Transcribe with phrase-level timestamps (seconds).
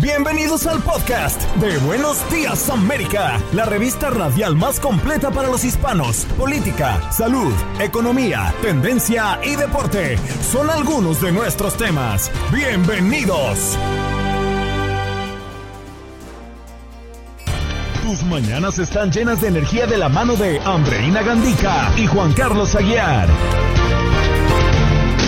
[0.00, 6.24] Bienvenidos al podcast de Buenos Días América, la revista radial más completa para los hispanos.
[6.38, 10.16] Política, salud, economía, tendencia y deporte
[10.50, 12.30] son algunos de nuestros temas.
[12.50, 13.76] Bienvenidos.
[18.02, 22.74] Tus mañanas están llenas de energía de la mano de Andreina Gandica y Juan Carlos
[22.74, 23.28] Aguiar.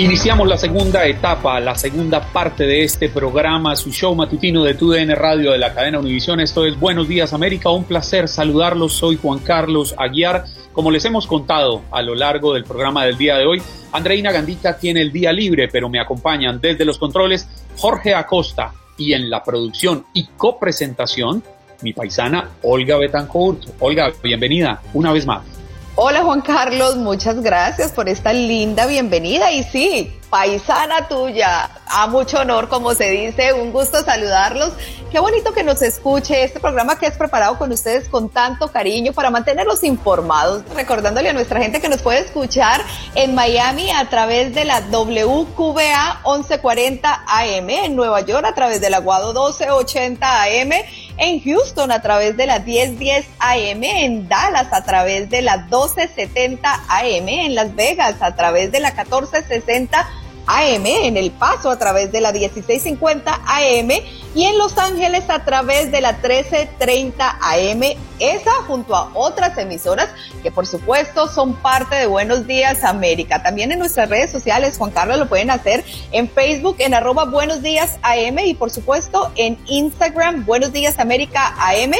[0.00, 5.14] Iniciamos la segunda etapa, la segunda parte de este programa, su show matutino de TUDN
[5.14, 6.40] Radio de la cadena Univisión.
[6.40, 8.94] Esto es Buenos Días América, un placer saludarlos.
[8.94, 10.46] Soy Juan Carlos Aguiar.
[10.72, 13.60] Como les hemos contado a lo largo del programa del día de hoy,
[13.92, 19.12] Andreina Gandica tiene el día libre, pero me acompañan desde los controles Jorge Acosta y
[19.12, 21.42] en la producción y copresentación
[21.82, 23.64] mi paisana Olga Betancourt.
[23.80, 25.59] Olga, bienvenida una vez más.
[26.02, 29.52] Hola Juan Carlos, muchas gracias por esta linda bienvenida.
[29.52, 34.72] Y sí, paisana tuya, a mucho honor como se dice, un gusto saludarlos.
[35.10, 39.12] Qué bonito que nos escuche este programa que es preparado con ustedes con tanto cariño
[39.12, 42.80] para mantenerlos informados, recordándole a nuestra gente que nos puede escuchar
[43.16, 48.94] en Miami a través de la WQBA 1140 AM, en Nueva York a través del
[48.94, 50.70] Aguado 1280 AM,
[51.16, 56.72] en Houston a través de la 1010 AM, en Dallas a través de la 1270
[56.88, 60.19] AM, en Las Vegas a través de la 1460 AM,
[60.58, 63.90] en El Paso a través de la 1650 AM
[64.34, 67.82] y en Los Ángeles a través de la 1330 AM,
[68.18, 70.08] esa junto a otras emisoras
[70.42, 73.42] que por supuesto son parte de Buenos Días América.
[73.42, 77.62] También en nuestras redes sociales, Juan Carlos, lo pueden hacer en Facebook en arroba Buenos
[77.62, 81.92] Días AM y por supuesto en Instagram Buenos Días América AM.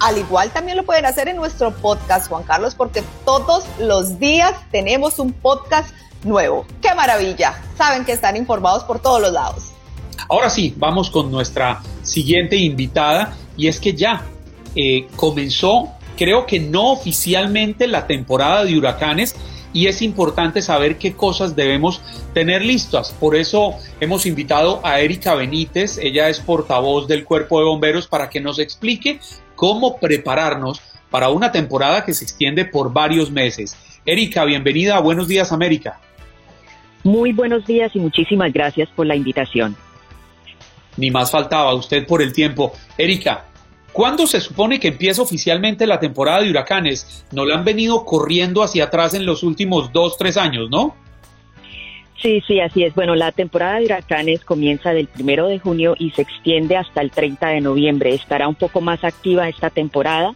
[0.00, 4.54] Al igual también lo pueden hacer en nuestro podcast, Juan Carlos, porque todos los días
[4.70, 5.94] tenemos un podcast
[6.24, 6.66] nuevo.
[6.82, 7.62] ¡Qué maravilla!
[7.76, 9.72] Saben que están informados por todos los lados.
[10.28, 14.22] Ahora sí, vamos con nuestra siguiente invitada y es que ya
[14.74, 19.34] eh, comenzó, creo que no oficialmente, la temporada de huracanes
[19.72, 22.00] y es importante saber qué cosas debemos
[22.34, 23.12] tener listas.
[23.18, 28.28] Por eso hemos invitado a Erika Benítez, ella es portavoz del Cuerpo de Bomberos, para
[28.28, 29.20] que nos explique
[29.56, 30.80] cómo prepararnos
[31.10, 33.76] para una temporada que se extiende por varios meses.
[34.06, 36.00] Erika, bienvenida a Buenos Días América.
[37.02, 39.76] Muy buenos días y muchísimas gracias por la invitación.
[40.96, 42.72] Ni más faltaba usted por el tiempo.
[42.98, 43.46] Erika,
[43.92, 47.24] ¿cuándo se supone que empieza oficialmente la temporada de huracanes?
[47.32, 50.94] No la han venido corriendo hacia atrás en los últimos dos, tres años, ¿no?
[52.20, 52.94] Sí, sí, así es.
[52.94, 57.10] Bueno, la temporada de huracanes comienza del primero de junio y se extiende hasta el
[57.10, 58.14] 30 de noviembre.
[58.14, 60.34] Estará un poco más activa esta temporada.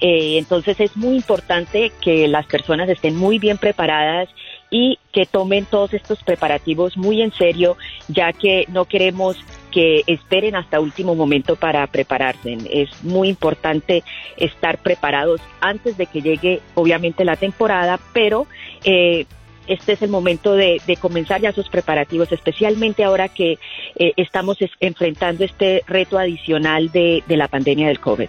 [0.00, 4.28] Eh, entonces es muy importante que las personas estén muy bien preparadas
[4.70, 7.76] y que tomen todos estos preparativos muy en serio,
[8.08, 9.36] ya que no queremos
[9.70, 12.56] que esperen hasta último momento para prepararse.
[12.70, 14.04] Es muy importante
[14.36, 18.46] estar preparados antes de que llegue, obviamente, la temporada, pero
[18.84, 19.26] eh,
[19.66, 23.58] este es el momento de, comenzar ya sus preparativos, especialmente ahora que
[23.96, 28.28] eh, estamos enfrentando este reto adicional de, de la pandemia del COVID.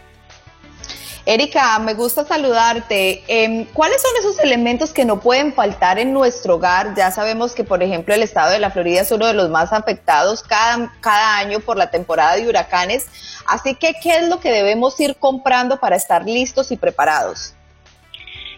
[1.26, 3.24] Erika, me gusta saludarte.
[3.28, 6.94] Eh, ¿Cuáles son esos elementos que no pueden faltar en nuestro hogar?
[6.96, 9.74] Ya sabemos que, por ejemplo, el estado de la Florida es uno de los más
[9.74, 13.08] afectados cada, cada año por la temporada de huracanes.
[13.48, 17.56] Así que, ¿qué es lo que debemos ir comprando para estar listos y preparados?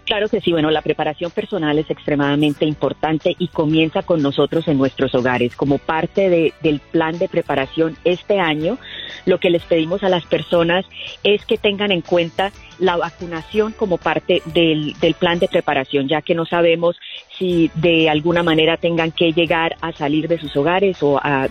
[0.07, 4.77] Claro que sí, bueno, la preparación personal es extremadamente importante y comienza con nosotros en
[4.77, 5.53] nuestros hogares.
[5.57, 8.77] Como parte de, del plan de preparación este año,
[9.25, 10.85] lo que les pedimos a las personas
[11.23, 16.35] es que tengan en cuenta la vacunación como parte del, plan de preparación, ya que
[16.35, 16.97] no sabemos
[17.37, 21.47] si de alguna manera tengan que llegar a salir de sus hogares o a,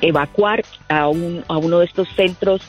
[0.00, 2.62] evacuar a, un, a, uno de estos centros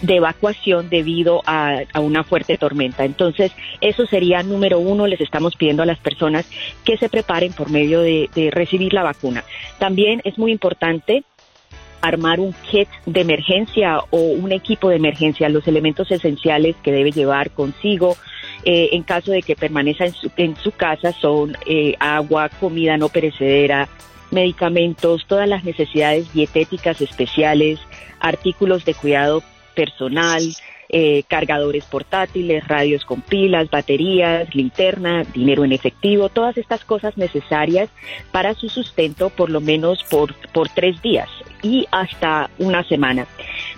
[0.00, 3.04] de evacuación debido a, una fuerte tormenta.
[3.04, 5.06] Entonces, eso sería número uno.
[5.06, 6.48] Les estamos pidiendo a las personas
[6.84, 9.44] que se preparen por medio de, de recibir la vacuna.
[9.78, 11.24] También es muy importante
[12.00, 17.12] armar un kit de emergencia o un equipo de emergencia, los elementos esenciales que debe
[17.12, 18.16] llevar consigo
[18.64, 22.96] eh, en caso de que permanezca en su, en su casa son eh, agua, comida
[22.96, 23.88] no perecedera,
[24.30, 27.78] medicamentos, todas las necesidades dietéticas especiales,
[28.20, 29.42] artículos de cuidado
[29.74, 30.42] personal,
[30.88, 37.90] eh, cargadores portátiles, radios con pilas, baterías, linterna, dinero en efectivo, todas estas cosas necesarias
[38.32, 41.28] para su sustento por lo menos por, por tres días
[41.62, 43.26] y hasta una semana.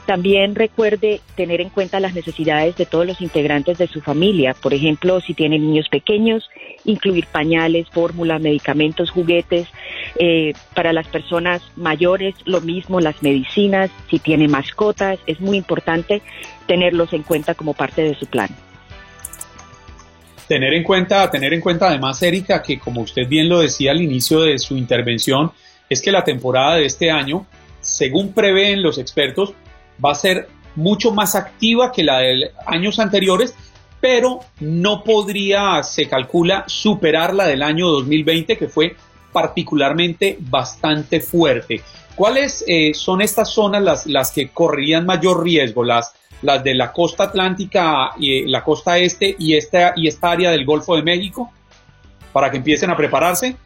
[0.06, 4.54] También recuerde tener en cuenta las necesidades de todos los integrantes de su familia.
[4.54, 6.50] Por ejemplo, si tiene niños pequeños,
[6.84, 9.68] incluir pañales, fórmula, medicamentos, juguetes.
[10.16, 13.90] Eh, para las personas mayores, lo mismo, las medicinas.
[14.10, 16.22] Si tiene mascotas, es muy importante
[16.66, 18.48] tenerlos en cuenta como parte de su plan.
[20.48, 24.00] Tener en cuenta, tener en cuenta además, Erika, que como usted bien lo decía al
[24.00, 25.52] inicio de su intervención,
[25.88, 27.46] es que la temporada de este año
[27.80, 29.54] según prevén los expertos,
[30.04, 33.54] va a ser mucho más activa que la de años anteriores,
[34.00, 38.97] pero no podría, se calcula, superar la del año 2020, que fue
[39.32, 41.82] particularmente bastante fuerte.
[42.14, 45.85] ¿Cuáles eh, son estas zonas las, las que correrían mayor riesgo?
[45.85, 50.50] Las, las de la costa atlántica, y la costa este y esta, y esta área
[50.50, 51.50] del Golfo de México,
[52.32, 53.56] para que empiecen a prepararse.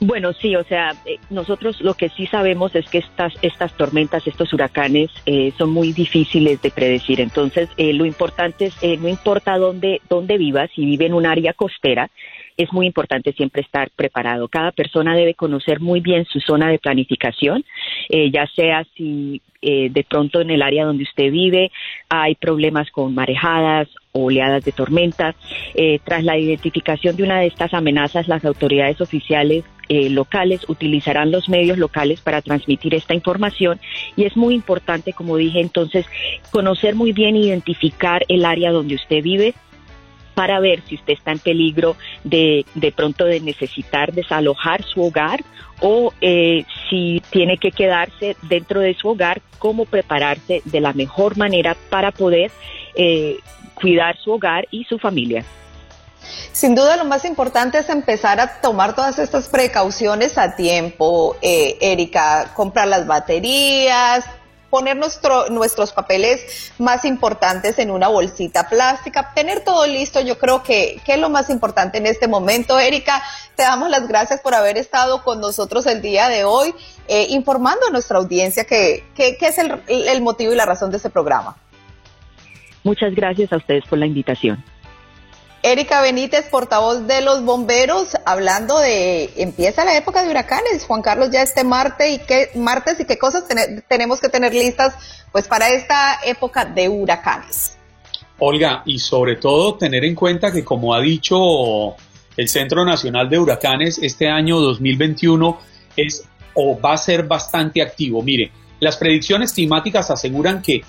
[0.00, 4.26] Bueno, sí, o sea, eh, nosotros lo que sí sabemos es que estas, estas tormentas,
[4.26, 7.18] estos huracanes eh, son muy difíciles de predecir.
[7.18, 11.54] Entonces, eh, lo importante es, no importa dónde, dónde vivas, si vive en un área
[11.54, 12.10] costera,
[12.58, 14.48] es muy importante siempre estar preparado.
[14.48, 17.64] Cada persona debe conocer muy bien su zona de planificación,
[18.08, 21.70] ya sea si de pronto en el área donde usted vive
[22.08, 25.34] hay problemas con marejadas oleadas de tormenta.
[26.04, 31.48] tras la identificación de una de estas amenazas, las autoridades oficiales eh, locales utilizarán los
[31.48, 33.80] medios locales para transmitir esta información
[34.16, 36.06] y es muy importante, como dije entonces,
[36.50, 39.54] conocer muy bien, identificar el área donde usted vive,
[40.34, 45.42] para ver si usted está en peligro de, de pronto de necesitar desalojar su hogar
[45.80, 51.38] o eh, si tiene que quedarse dentro de su hogar, cómo prepararse de la mejor
[51.38, 52.50] manera para poder
[52.96, 53.38] eh,
[53.74, 55.42] cuidar su hogar y su familia.
[56.56, 61.76] Sin duda lo más importante es empezar a tomar todas estas precauciones a tiempo, eh,
[61.82, 64.24] Erika, comprar las baterías,
[64.70, 70.62] poner nuestro, nuestros papeles más importantes en una bolsita plástica, tener todo listo, yo creo
[70.62, 72.78] que, es lo más importante en este momento.
[72.80, 73.22] Erika,
[73.54, 76.74] te damos las gracias por haber estado con nosotros el día de hoy,
[77.06, 81.10] eh, informando a nuestra audiencia que, es el, el motivo y la razón de este
[81.10, 81.54] programa.
[82.82, 84.64] Muchas gracias a ustedes por la invitación.
[85.66, 90.84] Erika Benítez, portavoz de los bomberos, hablando de empieza la época de huracanes.
[90.86, 93.42] Juan Carlos, ya este martes y qué martes y qué cosas
[93.88, 94.94] tenemos que tener listas
[95.32, 97.76] pues para esta época de huracanes.
[98.38, 101.96] Olga, y sobre todo tener en cuenta que como ha dicho
[102.36, 105.58] el Centro Nacional de Huracanes, este año 2021
[105.96, 108.22] es o va a ser bastante activo.
[108.22, 110.84] Mire, las predicciones climáticas aseguran que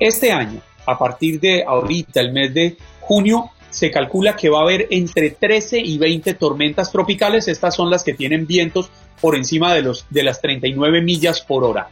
[0.00, 4.62] este año, a partir de ahorita, el mes de junio, se calcula que va a
[4.62, 7.48] haber entre 13 y 20 tormentas tropicales.
[7.48, 11.64] Estas son las que tienen vientos por encima de, los, de las 39 millas por
[11.64, 11.90] hora.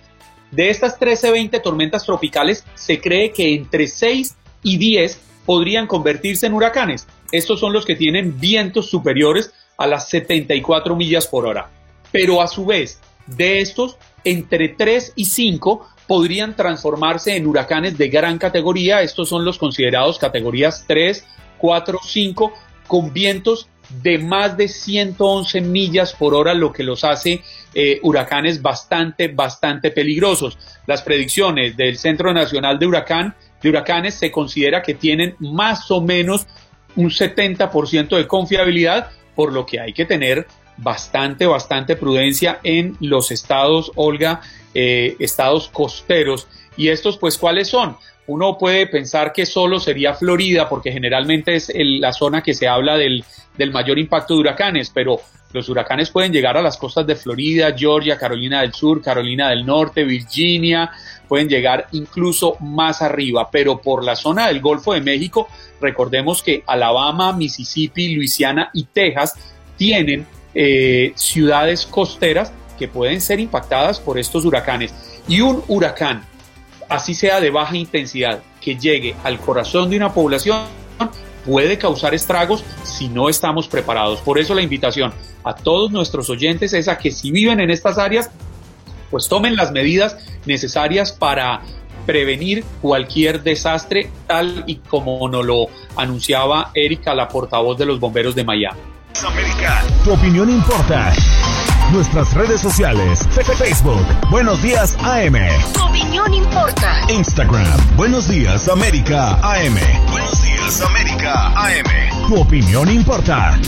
[0.51, 6.47] De estas 13, 20 tormentas tropicales, se cree que entre 6 y 10 podrían convertirse
[6.47, 7.07] en huracanes.
[7.33, 11.71] Estos son los que tienen vientos superiores a las 74 millas por hora.
[12.13, 18.09] Pero a su vez, de estos, entre 3 y 5 podrían transformarse en huracanes de
[18.09, 19.03] gran categoría.
[19.03, 21.25] Estos son los considerados categorías 3,
[21.61, 22.53] 4, 5,
[22.87, 23.69] con vientos
[24.03, 27.43] de más de 111 millas por hora, lo que los hace
[27.75, 30.59] eh, huracanes bastante, bastante peligrosos.
[30.87, 36.01] Las predicciones del Centro Nacional de, Huracán, de Huracanes se considera que tienen más o
[36.01, 36.47] menos
[36.97, 43.31] un 70% de confiabilidad, por lo que hay que tener bastante, bastante prudencia en los
[43.31, 44.41] estados, Olga,
[44.75, 46.49] eh, estados costeros.
[46.77, 47.97] ¿Y estos, pues, cuáles son?
[48.27, 52.97] Uno puede pensar que solo sería Florida, porque generalmente es la zona que se habla
[52.97, 53.25] del,
[53.57, 55.21] del mayor impacto de huracanes, pero
[55.53, 59.67] los huracanes pueden llegar a las costas de Florida, Georgia, Carolina del Sur, Carolina del
[59.67, 60.91] Norte, Virginia,
[61.27, 65.49] pueden llegar incluso más arriba, pero por la zona del Golfo de México,
[65.81, 69.35] recordemos que Alabama, Mississippi, Luisiana y Texas
[69.77, 74.95] tienen eh, ciudades costeras que pueden ser impactadas por estos huracanes.
[75.29, 76.25] Y un huracán,
[76.91, 80.65] así sea de baja intensidad, que llegue al corazón de una población,
[81.47, 84.21] puede causar estragos si no estamos preparados.
[84.21, 87.97] Por eso la invitación a todos nuestros oyentes es a que si viven en estas
[87.97, 88.31] áreas,
[89.11, 91.63] pues tomen las medidas necesarias para
[92.07, 95.67] prevenir cualquier desastre, tal y como nos lo
[95.97, 98.81] anunciaba Erika, la portavoz de los bomberos de Miami.
[100.05, 101.13] Tu opinión importa.
[101.93, 103.27] Nuestras redes sociales,
[103.59, 105.35] Facebook, Buenos Días AM.
[105.73, 107.01] Tu opinión importa.
[107.09, 109.77] Instagram, Buenos Días América AM.
[110.09, 112.29] Buenos Días América AM.
[112.29, 113.59] Tu opinión importa.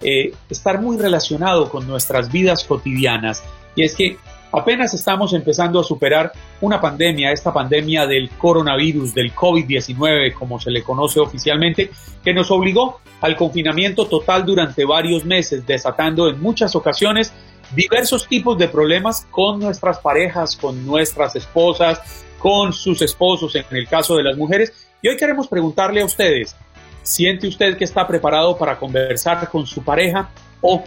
[0.01, 3.43] eh, estar muy relacionado con nuestras vidas cotidianas.
[3.75, 4.17] Y es que
[4.51, 10.71] apenas estamos empezando a superar una pandemia, esta pandemia del coronavirus, del COVID-19, como se
[10.71, 11.89] le conoce oficialmente,
[12.23, 17.33] que nos obligó al confinamiento total durante varios meses, desatando en muchas ocasiones
[17.73, 23.87] diversos tipos de problemas con nuestras parejas, con nuestras esposas, con sus esposos en el
[23.87, 26.55] caso de las mujeres y hoy queremos preguntarle a ustedes,
[27.03, 30.29] ¿siente usted que está preparado para conversar con su pareja
[30.61, 30.81] o,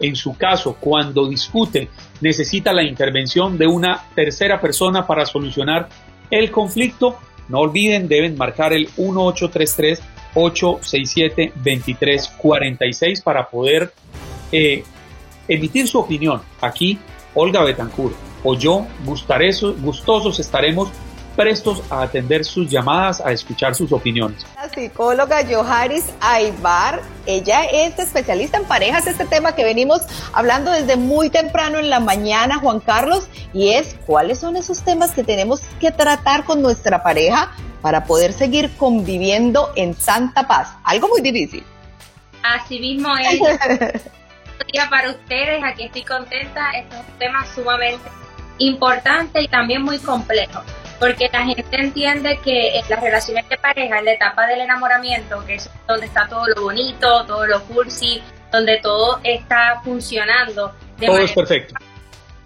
[0.00, 1.88] en su caso, cuando discute,
[2.20, 5.88] necesita la intervención de una tercera persona para solucionar
[6.32, 7.16] el conflicto?
[7.48, 10.02] No olviden, deben marcar el 1833
[10.34, 13.92] 867 2346 para poder
[14.50, 14.82] eh,
[15.46, 16.42] emitir su opinión.
[16.60, 16.98] Aquí,
[17.34, 20.90] Olga Betancourt o yo, gustosos estaremos
[21.36, 24.44] prestos a atender sus llamadas, a escuchar sus opiniones.
[24.56, 30.96] La psicóloga Joharis Aibar, ella es especialista en parejas, este tema que venimos hablando desde
[30.96, 35.60] muy temprano en la mañana, Juan Carlos, y es cuáles son esos temas que tenemos
[35.80, 37.50] que tratar con nuestra pareja
[37.82, 40.76] para poder seguir conviviendo en santa paz.
[40.84, 41.64] Algo muy difícil.
[42.42, 44.02] Así mismo es.
[44.72, 48.10] día para ustedes, aquí estoy contenta, este es un tema sumamente
[48.58, 50.62] importante y también muy complejo
[51.00, 55.44] porque la gente entiende que en las relaciones de pareja, en la etapa del enamoramiento,
[55.46, 60.74] que es donde está todo lo bonito, todo lo cursi, donde todo está funcionando.
[61.04, 61.74] todo es perfecto.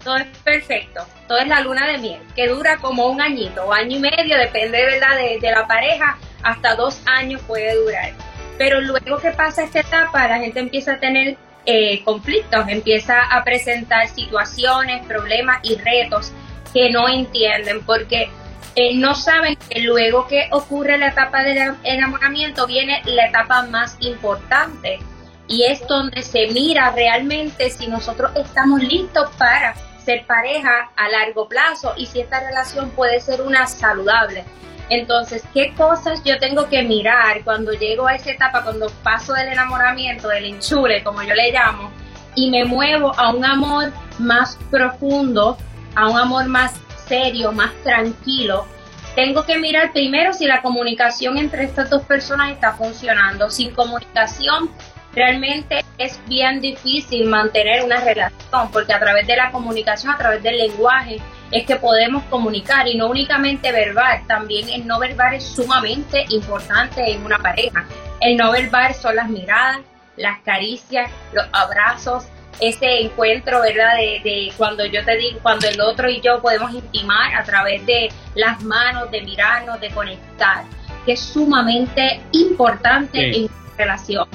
[0.03, 3.73] Todo es perfecto, todo es la luna de miel, que dura como un añito o
[3.73, 5.17] año y medio, depende ¿verdad?
[5.17, 8.11] De, de la pareja, hasta dos años puede durar.
[8.57, 11.35] Pero luego que pasa esta etapa, la gente empieza a tener
[11.65, 16.31] eh, conflictos, empieza a presentar situaciones, problemas y retos
[16.71, 18.29] que no entienden, porque
[18.75, 23.95] eh, no saben que luego que ocurre la etapa del enamoramiento viene la etapa más
[24.01, 24.99] importante
[25.47, 31.47] y es donde se mira realmente si nosotros estamos listos para ser pareja a largo
[31.47, 34.43] plazo y si esta relación puede ser una saludable.
[34.89, 39.47] Entonces, ¿qué cosas yo tengo que mirar cuando llego a esa etapa, cuando paso del
[39.47, 41.91] enamoramiento, del enchule, como yo le llamo,
[42.35, 45.57] y me muevo a un amor más profundo,
[45.95, 46.73] a un amor más
[47.07, 48.67] serio, más tranquilo,
[49.15, 53.49] tengo que mirar primero si la comunicación entre estas dos personas está funcionando.
[53.49, 54.69] Sin comunicación
[55.13, 60.43] realmente es bien difícil mantener una relación porque a través de la comunicación, a través
[60.43, 61.21] del lenguaje,
[61.51, 67.09] es que podemos comunicar y no únicamente verbal, también el no verbal es sumamente importante
[67.09, 67.85] en una pareja.
[68.19, 69.79] El no verbal son las miradas,
[70.17, 72.25] las caricias, los abrazos,
[72.59, 73.95] ese encuentro, ¿verdad?
[73.97, 78.09] De, cuando yo te digo, cuando el otro y yo podemos intimar a través de
[78.35, 80.63] las manos, de mirarnos, de conectar,
[81.05, 84.27] que es sumamente importante en la relación.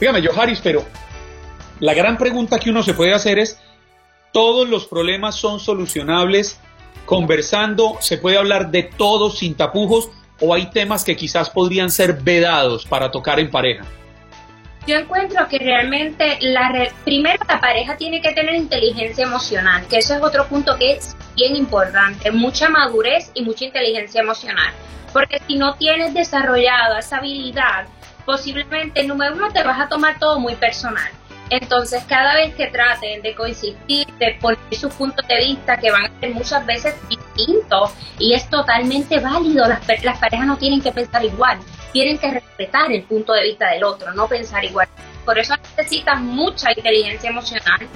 [0.00, 0.84] Dígame, yo, Haris, pero
[1.80, 3.60] la gran pregunta que uno se puede hacer es,
[4.32, 6.60] ¿todos los problemas son solucionables
[7.04, 12.14] conversando, se puede hablar de todo sin tapujos o hay temas que quizás podrían ser
[12.22, 13.84] vedados para tocar en pareja?
[14.88, 20.14] Yo encuentro que realmente la primero la pareja tiene que tener inteligencia emocional, que eso
[20.14, 24.72] es otro punto que es bien importante, mucha madurez y mucha inteligencia emocional,
[25.12, 27.86] porque si no tienes desarrollada esa habilidad,
[28.24, 31.10] posiblemente número uno te vas a tomar todo muy personal.
[31.50, 36.06] Entonces, cada vez que traten de coexistir, de poner sus puntos de vista, que van
[36.06, 40.92] a ser muchas veces distintos, y es totalmente válido, las, las parejas no tienen que
[40.92, 41.58] pensar igual,
[41.92, 44.88] tienen que respetar el punto de vista del otro, no pensar igual.
[45.24, 47.86] Por eso necesitas mucha inteligencia emocional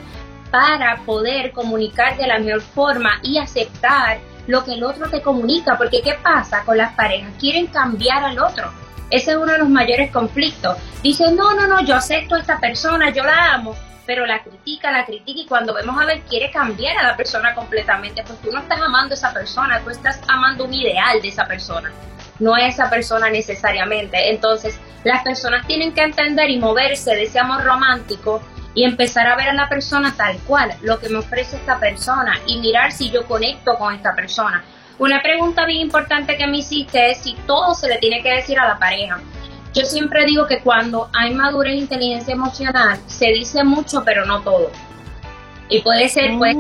[0.51, 5.79] para poder comunicar de la mejor forma y aceptar lo que el otro te comunica,
[5.79, 7.33] porque ¿qué pasa con las parejas?
[7.39, 8.73] Quieren cambiar al otro
[9.13, 10.79] ese es uno de los mayores conflictos.
[11.03, 14.91] Dice, no, no, no, yo acepto a esta persona, yo la amo, pero la critica,
[14.91, 18.51] la critica y cuando vemos a ver quiere cambiar a la persona completamente, pues tú
[18.51, 21.93] no estás amando a esa persona, tú estás amando un ideal de esa persona,
[22.43, 24.31] no a esa persona necesariamente.
[24.31, 28.43] Entonces, las personas tienen que entender y moverse de ese amor romántico
[28.75, 32.39] y empezar a ver a la persona tal cual, lo que me ofrece esta persona
[32.47, 34.65] y mirar si yo conecto con esta persona.
[34.99, 38.59] Una pregunta bien importante que me hiciste es si todo se le tiene que decir
[38.59, 39.21] a la pareja.
[39.75, 44.43] Yo siempre digo que cuando hay madurez e inteligencia emocional, se dice mucho, pero no
[44.43, 44.71] todo.
[45.69, 46.57] Y puede ser, pues,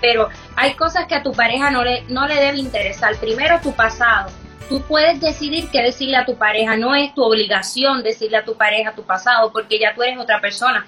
[0.00, 3.16] pero hay cosas que a tu pareja no le, no le debe interesar.
[3.16, 4.30] Primero, tu pasado.
[4.68, 6.76] Tú puedes decidir qué decirle a tu pareja.
[6.76, 10.40] No es tu obligación decirle a tu pareja tu pasado, porque ya tú eres otra
[10.40, 10.86] persona.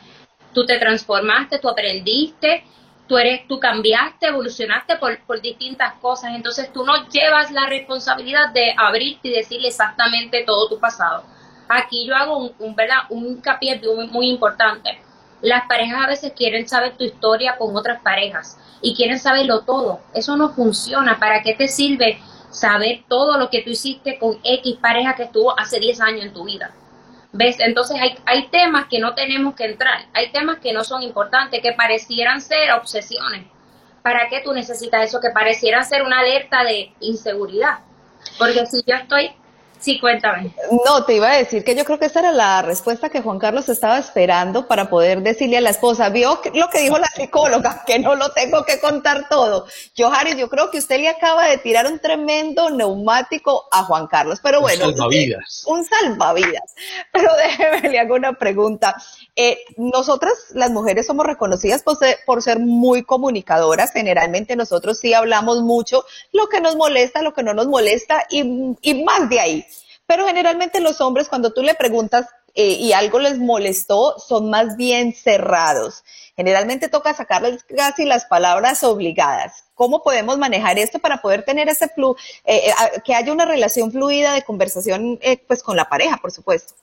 [0.52, 2.64] Tú te transformaste, tú aprendiste,
[3.10, 8.50] tú eres, tú cambiaste, evolucionaste por, por, distintas cosas, entonces tú no llevas la responsabilidad
[8.52, 11.24] de abrirte y decirle exactamente todo tu pasado.
[11.68, 12.98] Aquí yo hago un, un, ¿verdad?
[13.08, 15.00] un hincapié muy, muy importante.
[15.40, 20.00] Las parejas a veces quieren saber tu historia con otras parejas y quieren saberlo todo.
[20.14, 21.18] Eso no funciona.
[21.18, 25.58] ¿Para qué te sirve saber todo lo que tú hiciste con X pareja que estuvo
[25.58, 26.72] hace 10 años en tu vida?
[27.32, 27.56] ¿Ves?
[27.60, 31.62] Entonces hay, hay temas que no tenemos que entrar, hay temas que no son importantes,
[31.62, 33.46] que parecieran ser obsesiones.
[34.02, 35.20] ¿Para qué tú necesitas eso?
[35.20, 37.80] Que parecieran ser una alerta de inseguridad.
[38.38, 39.30] Porque si yo estoy
[39.80, 40.54] Sí, cuéntame.
[40.84, 43.38] No, te iba a decir que yo creo que esa era la respuesta que Juan
[43.38, 46.10] Carlos estaba esperando para poder decirle a la esposa.
[46.10, 49.66] Vio lo que dijo la psicóloga, que no lo tengo que contar todo.
[49.96, 54.06] Yo, Harry, yo creo que usted le acaba de tirar un tremendo neumático a Juan
[54.06, 54.86] Carlos, pero bueno.
[54.86, 55.64] Un salvavidas.
[55.66, 56.74] Un salvavidas.
[57.10, 58.94] Pero déjeme, le hago una pregunta.
[59.34, 63.92] Eh, nosotras, las mujeres, somos reconocidas por ser, por ser muy comunicadoras.
[63.92, 68.76] Generalmente nosotros sí hablamos mucho lo que nos molesta, lo que no nos molesta y,
[68.82, 69.66] y más de ahí.
[70.10, 74.76] Pero generalmente los hombres, cuando tú le preguntas eh, y algo les molestó, son más
[74.76, 76.02] bien cerrados.
[76.36, 79.66] Generalmente toca sacarles casi las palabras obligadas.
[79.76, 83.92] ¿Cómo podemos manejar esto para poder tener ese flu, eh, eh, que haya una relación
[83.92, 86.74] fluida de conversación, pues con la pareja, por supuesto?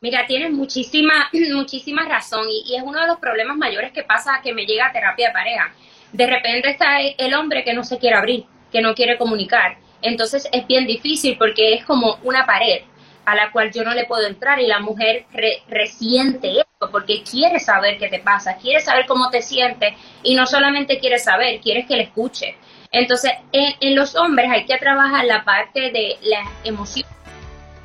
[0.00, 4.40] Mira, tienes muchísima, muchísima razón y, y, es uno de los problemas mayores que pasa
[4.42, 5.74] que me llega a terapia de pareja.
[6.10, 10.48] De repente está el hombre que no se quiere abrir, que no quiere comunicar entonces
[10.52, 12.82] es bien difícil porque es como una pared
[13.26, 15.26] a la cual yo no le puedo entrar y la mujer
[15.68, 20.46] resiente esto porque quiere saber qué te pasa, quiere saber cómo te sientes y no
[20.46, 22.56] solamente quiere saber, quiere que le escuche.
[22.92, 27.06] Entonces, en, los hombres hay que trabajar la parte de la emoción,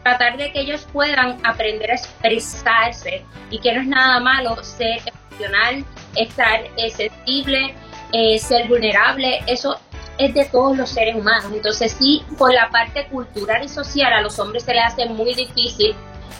[0.03, 5.01] tratar de que ellos puedan aprender a expresarse y que no es nada malo ser
[5.31, 5.83] emocional,
[6.15, 7.73] estar eh, sensible,
[8.13, 9.79] eh, ser vulnerable, eso
[10.17, 11.51] es de todos los seres humanos.
[11.53, 15.33] Entonces sí, por la parte cultural y social a los hombres se les hace muy
[15.33, 15.95] difícil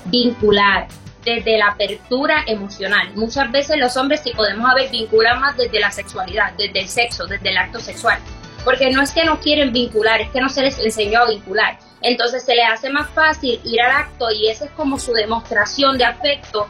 [0.06, 0.88] vincular
[1.24, 3.12] desde la apertura emocional.
[3.16, 7.28] Muchas veces los hombres, si podemos haber, vinculan más desde la sexualidad, desde el sexo,
[7.28, 8.20] desde el acto sexual.
[8.64, 11.78] Porque no es que no quieren vincular, es que no se les enseñó a vincular.
[12.02, 15.98] Entonces se les hace más fácil ir al acto y esa es como su demostración
[15.98, 16.68] de afecto.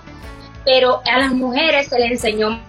[0.65, 2.61] Pero a las mujeres se les enseñó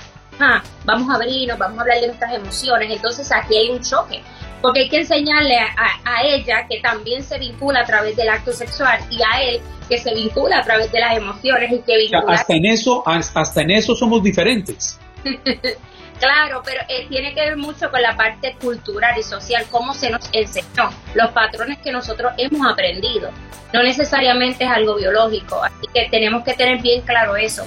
[0.85, 2.90] vamos a abrirnos, vamos a hablar de nuestras emociones.
[2.90, 4.22] Entonces aquí hay un choque,
[4.61, 9.00] porque hay que enseñarle a, ella que también se vincula a través del acto sexual
[9.11, 12.35] y a él que se vincula a través de las emociones y que vincula...
[12.35, 14.98] hasta en eso, hasta en eso somos diferentes.
[16.18, 20.09] Claro, pero eh, tiene que ver mucho con la parte cultural y social, cómo se
[20.09, 23.31] nos enseñó, los patrones que nosotros hemos aprendido.
[23.72, 27.66] No necesariamente es algo biológico, así que tenemos que tener bien claro eso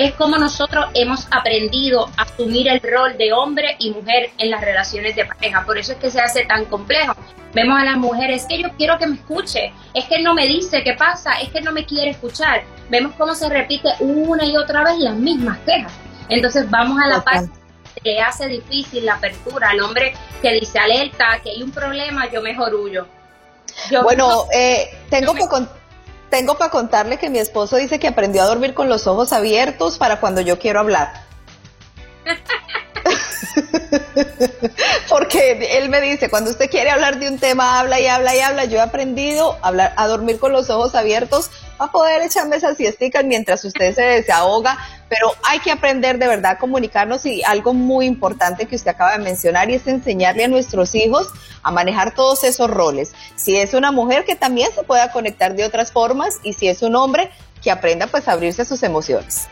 [0.00, 4.60] es como nosotros hemos aprendido a asumir el rol de hombre y mujer en las
[4.60, 5.64] relaciones de pareja.
[5.64, 7.14] Por eso es que se hace tan complejo.
[7.52, 10.82] Vemos a las mujeres que yo quiero que me escuche, es que no me dice
[10.84, 12.62] qué pasa, es que no me quiere escuchar.
[12.88, 15.92] Vemos cómo se repite una y otra vez las mismas quejas.
[16.28, 17.50] Entonces vamos a la parte
[18.02, 19.70] le hace difícil la apertura.
[19.70, 23.06] Al hombre que dice alerta, que hay un problema, yo mejor huyo.
[24.02, 25.46] bueno, eh, tengo que
[26.30, 29.98] tengo para contarle que mi esposo dice que aprendió a dormir con los ojos abiertos
[29.98, 31.24] para cuando yo quiero hablar.
[35.08, 38.40] Porque él me dice, cuando usted quiere hablar de un tema, habla y habla y
[38.40, 38.64] habla.
[38.64, 42.76] Yo he aprendido a, hablar, a dormir con los ojos abiertos a poder echarme esas
[42.76, 44.78] siesticas mientras usted se desahoga.
[45.08, 49.12] Pero hay que aprender de verdad a comunicarnos y algo muy importante que usted acaba
[49.12, 51.28] de mencionar y es enseñarle a nuestros hijos
[51.62, 53.12] a manejar todos esos roles.
[53.36, 56.82] Si es una mujer que también se pueda conectar de otras formas y si es
[56.82, 57.30] un hombre
[57.62, 59.48] que aprenda pues a abrirse a sus emociones.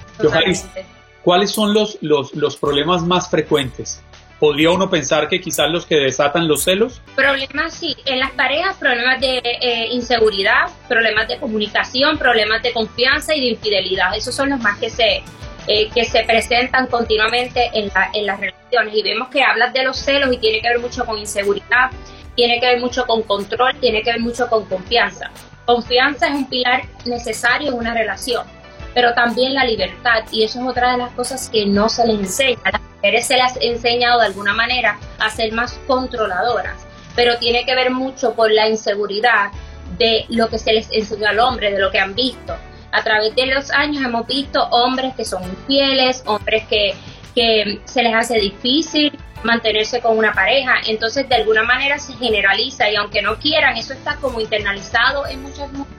[1.28, 4.02] ¿Cuáles son los, los, los problemas más frecuentes?
[4.40, 7.02] ¿Podría uno pensar que quizás los que desatan los celos?
[7.14, 7.94] Problemas, sí.
[8.06, 13.46] En las parejas, problemas de eh, inseguridad, problemas de comunicación, problemas de confianza y de
[13.48, 14.16] infidelidad.
[14.16, 15.22] Esos son los más que se,
[15.66, 18.94] eh, que se presentan continuamente en, en las relaciones.
[18.94, 21.90] Y vemos que hablas de los celos y tiene que ver mucho con inseguridad,
[22.36, 25.30] tiene que ver mucho con control, tiene que ver mucho con confianza.
[25.66, 28.46] Confianza es un pilar necesario en una relación
[28.94, 30.24] pero también la libertad.
[30.30, 32.58] Y eso es otra de las cosas que no se les enseña.
[32.64, 37.38] A las mujeres se les ha enseñado de alguna manera a ser más controladoras, pero
[37.38, 39.50] tiene que ver mucho por la inseguridad
[39.98, 42.56] de lo que se les enseñó al hombre, de lo que han visto.
[42.92, 46.94] A través de los años hemos visto hombres que son infieles, hombres que,
[47.34, 50.74] que se les hace difícil mantenerse con una pareja.
[50.86, 55.42] Entonces, de alguna manera se generaliza y aunque no quieran, eso está como internalizado en
[55.42, 55.97] muchas mujeres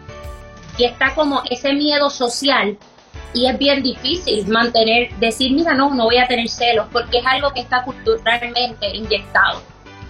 [0.80, 2.78] y está como ese miedo social
[3.34, 7.26] y es bien difícil mantener, decir, mira, no, no voy a tener celos, porque es
[7.28, 9.62] algo que está culturalmente inyectado.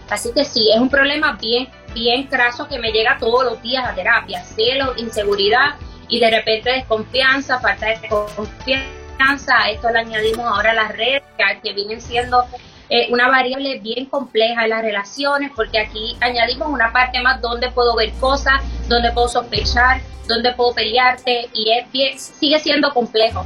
[0.09, 3.85] Así que sí, es un problema bien, bien craso que me llega todos los días
[3.85, 5.75] a terapia, celos, inseguridad
[6.07, 11.23] y de repente desconfianza, falta de confianza, esto le añadimos ahora las redes,
[11.63, 12.45] que vienen siendo
[12.89, 17.69] eh, una variable bien compleja en las relaciones, porque aquí añadimos una parte más donde
[17.71, 23.45] puedo ver cosas, donde puedo sospechar, donde puedo pelearte y es sigue siendo complejo.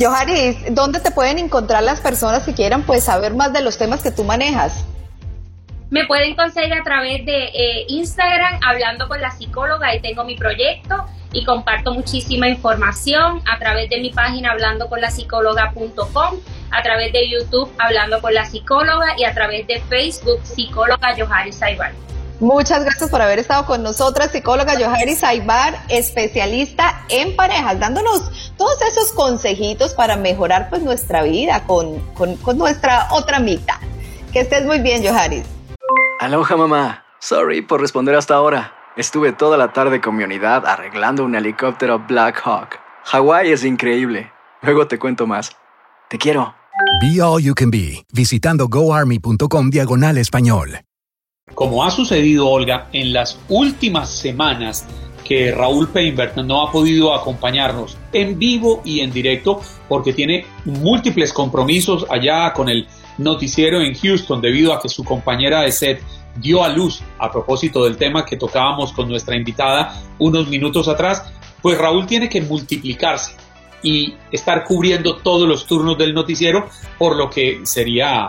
[0.00, 4.02] Joharis, ¿dónde te pueden encontrar las personas que quieran pues saber más de los temas
[4.02, 4.84] que tú manejas?
[5.90, 10.36] Me pueden conseguir a través de eh, Instagram, hablando con la psicóloga, ahí tengo mi
[10.36, 16.36] proyecto y comparto muchísima información a través de mi página hablando con la psicóloga.com,
[16.70, 21.56] a través de YouTube hablando con la psicóloga y a través de Facebook psicóloga Joharis
[21.56, 21.92] Saibar.
[22.42, 28.82] Muchas gracias por haber estado con nosotras, psicóloga Johari Saibar, especialista en parejas, dándonos todos
[28.82, 33.76] esos consejitos para mejorar pues nuestra vida con, con, nuestra otra mitad.
[34.32, 35.44] Que estés muy bien, Joharis.
[36.18, 37.04] Aloha, mamá.
[37.20, 38.81] Sorry por responder hasta ahora.
[38.94, 42.78] Estuve toda la tarde con mi unidad arreglando un helicóptero Black Hawk.
[43.04, 44.30] Hawái es increíble.
[44.60, 45.56] Luego te cuento más.
[46.10, 46.54] Te quiero.
[47.00, 50.80] Be All You Can Be, visitando goarmy.com diagonal español.
[51.54, 54.86] Como ha sucedido, Olga, en las últimas semanas
[55.24, 61.32] que Raúl Peinbert no ha podido acompañarnos en vivo y en directo porque tiene múltiples
[61.32, 66.02] compromisos allá con el noticiero en Houston debido a que su compañera de set
[66.36, 71.24] dio a luz a propósito del tema que tocábamos con nuestra invitada unos minutos atrás,
[71.60, 73.36] pues Raúl tiene que multiplicarse
[73.82, 76.68] y estar cubriendo todos los turnos del noticiero,
[76.98, 78.28] por lo que sería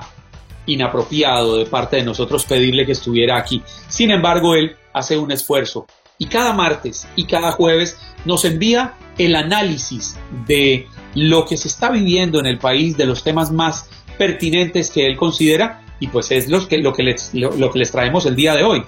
[0.66, 3.62] inapropiado de parte de nosotros pedirle que estuviera aquí.
[3.88, 5.86] Sin embargo, él hace un esfuerzo
[6.18, 11.92] y cada martes y cada jueves nos envía el análisis de lo que se está
[11.92, 16.50] viviendo en el país, de los temas más pertinentes que él considera y pues es
[16.50, 18.84] lo que, lo que, les, lo, que les traemos el día de hoy.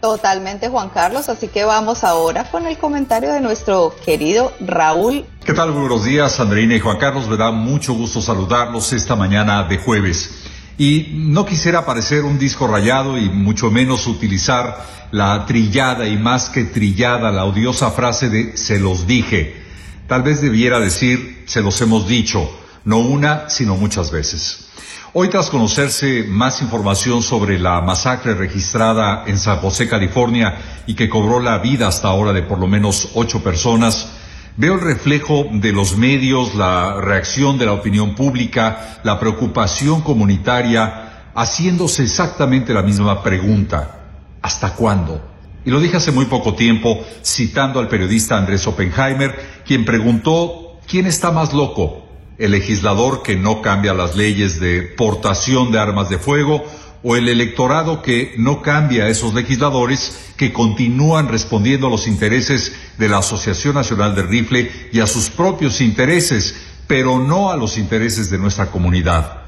[0.00, 1.28] Totalmente, Juan Carlos.
[1.28, 5.24] Así que vamos ahora con el comentario de nuestro querido Raúl.
[5.44, 5.72] ¿Qué tal?
[5.72, 7.26] Buenos días, Andreina y Juan Carlos.
[7.26, 10.44] Me da mucho gusto saludarlos esta mañana de jueves.
[10.78, 16.50] Y no quisiera parecer un disco rayado y mucho menos utilizar la trillada y más
[16.50, 19.60] que trillada, la odiosa frase de se los dije.
[20.06, 22.48] Tal vez debiera decir se los hemos dicho,
[22.84, 24.70] no una, sino muchas veces.
[25.12, 30.54] Hoy tras conocerse más información sobre la masacre registrada en San José, California,
[30.86, 34.08] y que cobró la vida hasta ahora de por lo menos ocho personas,
[34.56, 41.30] Veo el reflejo de los medios, la reacción de la opinión pública, la preocupación comunitaria,
[41.34, 44.00] haciéndose exactamente la misma pregunta.
[44.42, 45.22] ¿Hasta cuándo?
[45.64, 51.06] Y lo dije hace muy poco tiempo, citando al periodista Andrés Oppenheimer, quien preguntó, ¿quién
[51.06, 52.09] está más loco?
[52.40, 56.64] ¿El legislador que no cambia las leyes de portación de armas de fuego
[57.02, 62.72] o el electorado que no cambia a esos legisladores que continúan respondiendo a los intereses
[62.96, 67.76] de la Asociación Nacional de Rifle y a sus propios intereses, pero no a los
[67.76, 69.42] intereses de nuestra comunidad.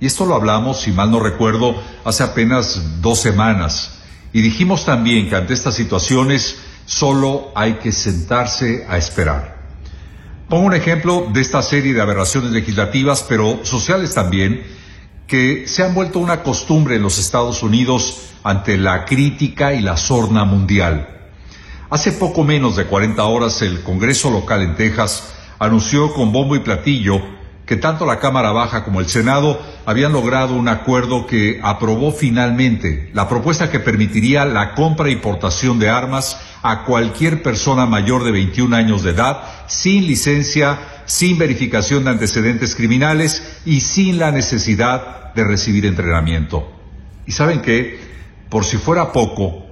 [0.00, 1.74] Y esto lo hablamos, si mal no recuerdo,
[2.06, 3.98] hace apenas dos semanas.
[4.32, 9.59] Y dijimos también que ante estas situaciones solo hay que sentarse a esperar.
[10.50, 14.64] Pongo un ejemplo de esta serie de aberraciones legislativas, pero sociales también,
[15.28, 19.96] que se han vuelto una costumbre en los Estados Unidos ante la crítica y la
[19.96, 21.06] sorna mundial.
[21.88, 26.58] Hace poco menos de 40 horas el Congreso local en Texas anunció con bombo y
[26.58, 27.22] platillo
[27.70, 33.10] que tanto la Cámara Baja como el Senado habían logrado un acuerdo que aprobó finalmente
[33.12, 38.32] la propuesta que permitiría la compra e importación de armas a cualquier persona mayor de
[38.32, 45.32] 21 años de edad, sin licencia, sin verificación de antecedentes criminales y sin la necesidad
[45.34, 46.72] de recibir entrenamiento.
[47.24, 48.00] ¿Y saben qué?
[48.48, 49.66] Por si fuera poco,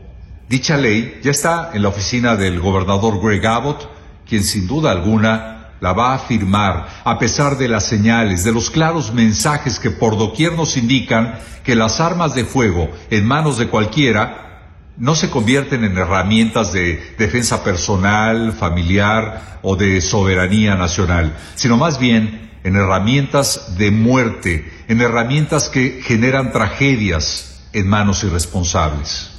[0.48, 3.88] dicha ley ya está en la oficina del gobernador Greg Abbott,
[4.24, 8.70] quien sin duda alguna la va a firmar a pesar de las señales, de los
[8.70, 13.68] claros mensajes que por doquier nos indican que las armas de fuego en manos de
[13.68, 14.46] cualquiera
[14.96, 21.98] no se convierten en herramientas de defensa personal, familiar o de soberanía nacional, sino más
[21.98, 29.37] bien en herramientas de muerte, en herramientas que generan tragedias en manos irresponsables.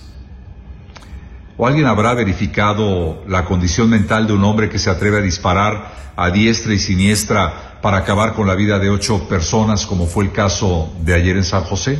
[1.62, 5.92] ¿O alguien habrá verificado la condición mental de un hombre que se atreve a disparar
[6.16, 10.32] a diestra y siniestra para acabar con la vida de ocho personas, como fue el
[10.32, 12.00] caso de ayer en San José?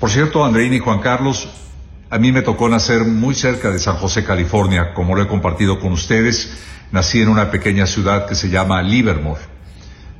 [0.00, 1.46] Por cierto, Andreina y Juan Carlos,
[2.08, 5.78] a mí me tocó nacer muy cerca de San José, California, como lo he compartido
[5.78, 6.56] con ustedes.
[6.92, 9.42] Nací en una pequeña ciudad que se llama Livermore.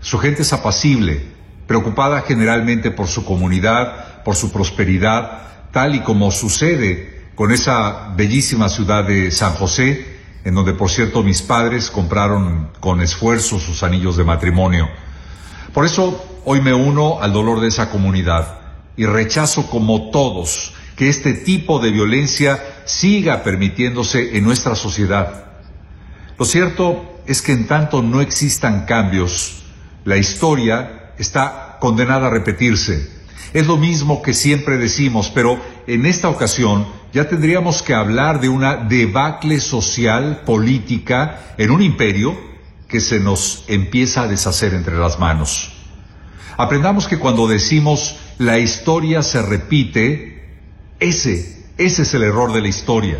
[0.03, 1.25] Su gente es apacible,
[1.67, 8.69] preocupada generalmente por su comunidad, por su prosperidad, tal y como sucede con esa bellísima
[8.71, 14.17] ciudad de San José, en donde por cierto mis padres compraron con esfuerzo sus anillos
[14.17, 14.89] de matrimonio.
[15.75, 18.59] Por eso hoy me uno al dolor de esa comunidad
[18.97, 25.45] y rechazo como todos que este tipo de violencia siga permitiéndose en nuestra sociedad.
[26.39, 29.63] Lo cierto es que en tanto no existan cambios,
[30.07, 33.11] la historia está condenada a repetirse.
[33.53, 38.49] Es lo mismo que siempre decimos, pero en esta ocasión ya tendríamos que hablar de
[38.49, 42.39] una debacle social, política, en un imperio
[42.89, 45.73] que se nos empieza a deshacer entre las manos.
[46.57, 50.59] Aprendamos que cuando decimos la historia se repite,
[51.01, 53.19] ese, ese es el error de la historia.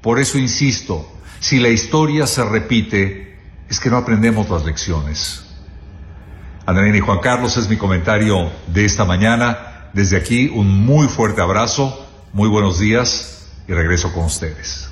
[0.00, 3.36] Por eso insisto, si la historia se repite,
[3.68, 5.44] es que no aprendemos las lecciones.
[6.66, 9.71] Andrea y Juan Carlos es mi comentario de esta mañana.
[9.92, 14.90] Desde aquí, un muy fuerte abrazo muy buenos días y regreso con ustedes.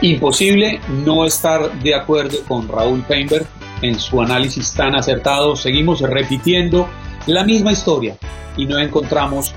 [0.00, 3.46] Imposible no estar de acuerdo con Raúl Feinberg
[3.82, 5.56] en su análisis tan acertado.
[5.56, 6.88] Seguimos repitiendo
[7.26, 8.16] la misma historia
[8.56, 9.52] y no encontramos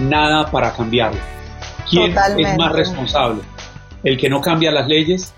[0.00, 1.20] nada para cambiarla.
[1.88, 3.42] ¿Quién es más responsable?
[4.02, 5.32] ¿El que no cambia las leyes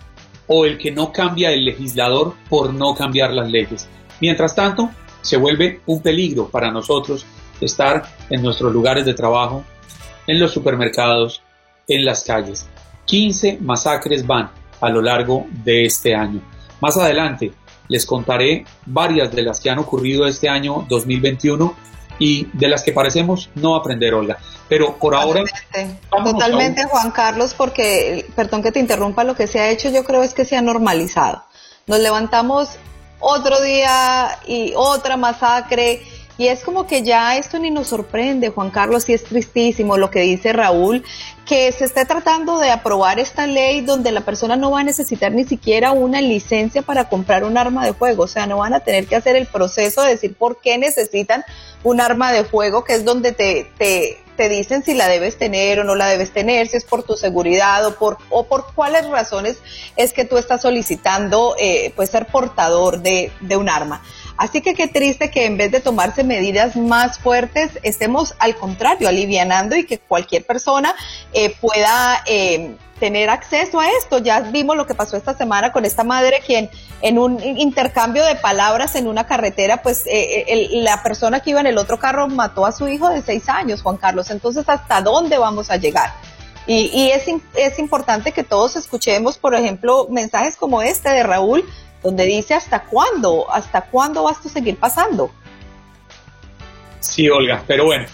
[0.47, 3.87] o el que no cambia el legislador por no cambiar las leyes?
[4.21, 7.27] Mientras tanto, se vuelve un peligro para nosotros
[7.61, 9.65] estar en nuestros lugares de trabajo,
[10.27, 11.43] en los supermercados,
[11.89, 12.67] en las calles.
[13.07, 14.51] 15 masacres van
[14.81, 16.41] a lo largo de este año.
[16.81, 17.53] Más adelante
[17.89, 21.75] les contaré varias de las que han ocurrido este año 2021
[22.19, 24.39] y de las que parecemos no aprender, Olga.
[24.69, 25.45] Pero por ahora...
[26.11, 30.23] Totalmente, Juan Carlos, porque, perdón que te interrumpa, lo que se ha hecho yo creo
[30.23, 31.45] es que se ha normalizado.
[31.87, 32.71] Nos levantamos
[33.21, 36.03] otro día y otra masacre.
[36.39, 40.11] Y es como que ya esto ni nos sorprende, Juan Carlos, y es tristísimo lo
[40.11, 41.03] que dice Raúl,
[41.47, 45.33] que se esté tratando de aprobar esta ley donde la persona no va a necesitar
[45.33, 48.81] ni siquiera una licencia para comprar un arma de fuego, o sea, no van a
[48.81, 51.43] tener que hacer el proceso de decir por qué necesitan
[51.83, 55.81] un arma de fuego, que es donde te, te, te dicen si la debes tener
[55.81, 59.09] o no la debes tener, si es por tu seguridad o por, o por cuáles
[59.09, 59.59] razones
[59.97, 64.03] es que tú estás solicitando eh, pues ser portador de, de un arma.
[64.37, 69.09] Así que qué triste que en vez de tomarse medidas más fuertes, estemos al contrario,
[69.09, 70.95] alivianando y que cualquier persona
[71.33, 74.19] eh, pueda eh, tener acceso a esto.
[74.19, 76.71] Ya vimos lo que pasó esta semana con esta madre quien
[77.03, 81.61] en un intercambio de palabras en una carretera, pues eh, eh, la persona que iba
[81.61, 84.31] en el otro carro mató a su hijo de seis años, Juan Carlos.
[84.31, 86.13] Entonces, ¿hasta dónde vamos a llegar?
[86.67, 91.65] Y, y es, es importante que todos escuchemos, por ejemplo, mensajes como este de Raúl,
[92.07, 93.51] donde dice, ¿hasta cuándo?
[93.51, 95.29] ¿Hasta cuándo vas a seguir pasando?
[97.01, 98.07] Sí, Olga, pero bueno,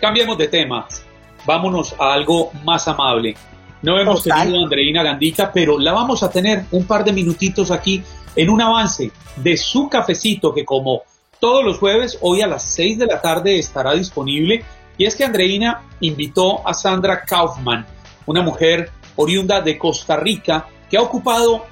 [0.00, 1.04] cambiemos de temas.
[1.44, 3.34] Vámonos a algo más amable
[3.82, 7.72] No hemos tenido a Andreina Gandica, pero la vamos a tener un par de minutitos
[7.72, 8.00] aquí
[8.36, 11.02] en un avance de su cafecito que como
[11.40, 14.64] todos los jueves, hoy a las 6 de la tarde estará disponible.
[14.96, 17.84] Y es que Andreina invitó a Sandra Kaufman,
[18.26, 21.71] una mujer oriunda de Costa Rica que ha ocupado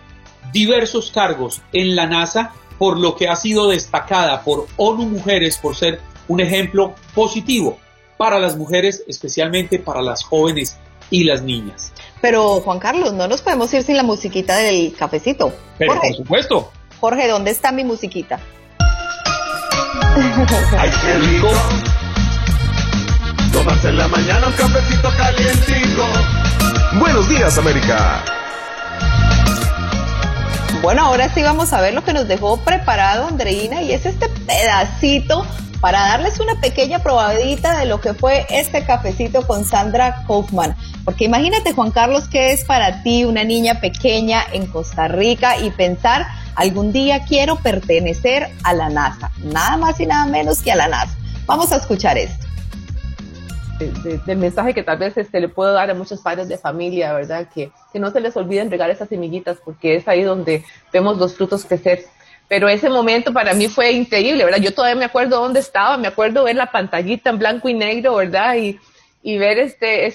[0.53, 5.77] diversos cargos en la NASA, por lo que ha sido destacada por ONU Mujeres por
[5.77, 7.79] ser un ejemplo positivo
[8.17, 10.79] para las mujeres, especialmente para las jóvenes
[11.11, 11.93] y las niñas.
[12.21, 15.53] Pero Juan Carlos, no nos podemos ir sin la musiquita del cafecito.
[15.79, 16.73] Pero por supuesto.
[17.01, 18.39] Jorge, ¿dónde está mi musiquita?
[20.79, 21.49] Ay, qué rico.
[23.53, 26.05] Tomarse en la mañana un cafecito calientico.
[26.99, 28.40] Buenos días, América.
[30.83, 34.31] Bueno, ahora sí vamos a ver lo que nos dejó preparado Andreina y es este
[34.31, 35.47] pedacito
[35.83, 40.75] para darles una pequeña probadita de lo que fue este cafecito con Sandra Kaufman.
[41.05, 45.71] Porque imagínate, Juan Carlos, que es para ti una niña pequeña en Costa Rica y
[45.71, 49.31] pensar, algún día quiero pertenecer a la NASA.
[49.37, 51.15] Nada más y nada menos que a la NASA.
[51.45, 52.47] Vamos a escuchar esto.
[53.89, 57.49] Del mensaje que tal vez este, le puedo dar a muchos padres de familia, ¿verdad?
[57.53, 61.37] Que, que no se les olviden regar esas semillitas porque es ahí donde vemos los
[61.37, 62.05] frutos crecer
[62.51, 64.59] pero ese momento para mí fue increíble, ¿verdad?
[64.59, 68.17] Yo todavía me acuerdo dónde estaba, me acuerdo ver la pantallita en blanco y negro,
[68.17, 68.57] ¿verdad?
[68.57, 68.77] Y,
[69.23, 70.13] y ver este,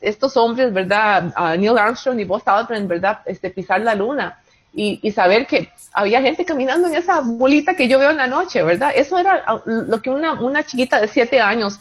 [0.00, 1.34] estos hombres, ¿verdad?
[1.58, 3.18] Neil Armstrong y Buzz Aldrin, ¿verdad?
[3.26, 4.40] Este, pisar la luna
[4.72, 8.26] y, y, saber que había gente caminando en esa bolita que yo veo en la
[8.26, 8.92] noche, ¿verdad?
[8.96, 11.78] Eso era lo que una, una chiquita de siete años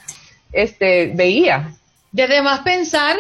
[0.52, 1.76] este, veía.
[2.12, 3.18] Desde más pensar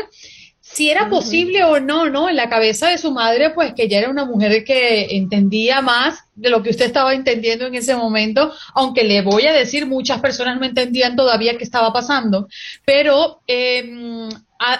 [0.75, 2.27] si era posible o no, ¿no?
[2.27, 6.25] En la cabeza de su madre, pues que ella era una mujer que entendía más
[6.35, 10.19] de lo que usted estaba entendiendo en ese momento, aunque le voy a decir, muchas
[10.19, 12.49] personas no entendían todavía qué estaba pasando,
[12.83, 14.27] pero em,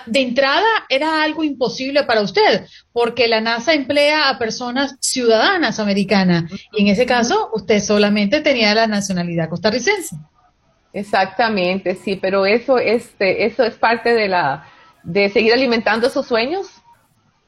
[0.08, 6.52] de entrada era algo imposible para usted, porque la NASA emplea a personas ciudadanas americanas,
[6.74, 10.18] y en ese caso usted solamente tenía la nacionalidad costarricense.
[10.96, 14.66] Exactamente, sí, pero eso, este, eso es parte de la
[15.04, 16.68] de seguir alimentando esos sueños.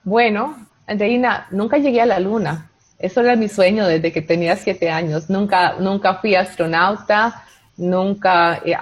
[0.03, 2.69] Bueno, Andreina, nunca llegué a la luna.
[2.99, 5.29] Eso era mi sueño desde que tenía siete años.
[5.29, 7.45] Nunca, nunca fui astronauta,
[7.77, 8.75] nunca eh,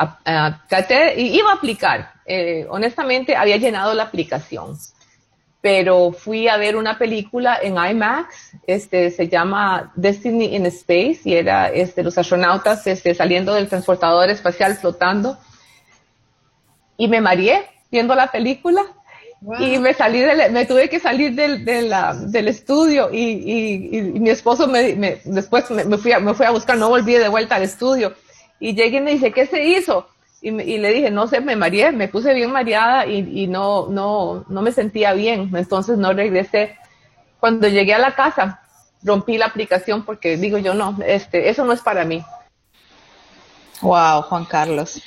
[1.15, 2.13] iba a aplicar.
[2.25, 4.75] Eh, honestamente, había llenado la aplicación,
[5.65, 11.34] pero fui a ver una película en IMAX, este, se llama Destiny in Space, y
[11.34, 15.39] era este, los astronautas este, saliendo del transportador espacial flotando,
[16.97, 18.84] y me mareé viendo la película.
[19.60, 25.69] Y me salí me tuve que salir del, del estudio y, mi esposo me, después
[25.71, 28.13] me, fui a, me fui a buscar, no volví de vuelta al estudio.
[28.60, 30.08] Y llegué y me dice, ¿qué se hizo?
[30.47, 34.62] Y, le dije, no sé, me mareé, me puse bien mareada y, no, no, no
[34.62, 36.77] me sentía bien, entonces no regresé.
[37.39, 38.62] Cuando llegué a la casa,
[39.01, 42.23] rompí la aplicación porque digo yo, no, este, eso no es para mí.
[43.81, 45.01] Wow, Juan Carlos.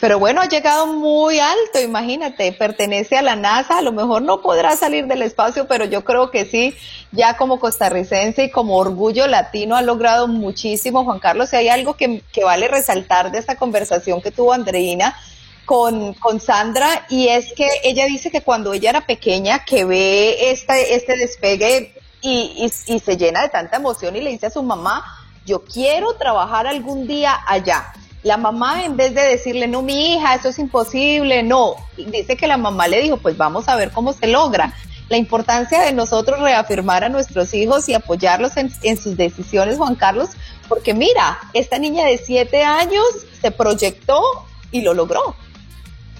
[0.00, 4.42] Pero bueno, ha llegado muy alto, imagínate, pertenece a la NASA, a lo mejor no
[4.42, 6.74] podrá salir del espacio, pero yo creo que sí,
[7.12, 11.04] ya como costarricense y como orgullo latino ha logrado muchísimo.
[11.04, 15.16] Juan Carlos, si hay algo que, vale resaltar de esta conversación que tuvo Andreina
[15.64, 20.50] con, con Sandra, y es que ella dice que cuando ella era pequeña, que ve
[20.50, 24.64] este, este despegue y, y se llena de tanta emoción y le dice a su
[24.64, 25.04] mamá,
[25.46, 30.34] yo quiero trabajar algún día allá la mamá, en vez de decirle, no, mi hija,
[30.34, 34.12] eso es imposible, no, dice que la mamá le dijo, pues vamos a ver cómo
[34.12, 34.74] se logra.
[35.08, 40.30] La importancia de nosotros reafirmar a nuestros hijos y apoyarlos en, sus decisiones, Juan Carlos,
[40.68, 43.04] porque mira, esta niña de siete años
[43.40, 44.22] se proyectó
[44.70, 45.34] y lo logró.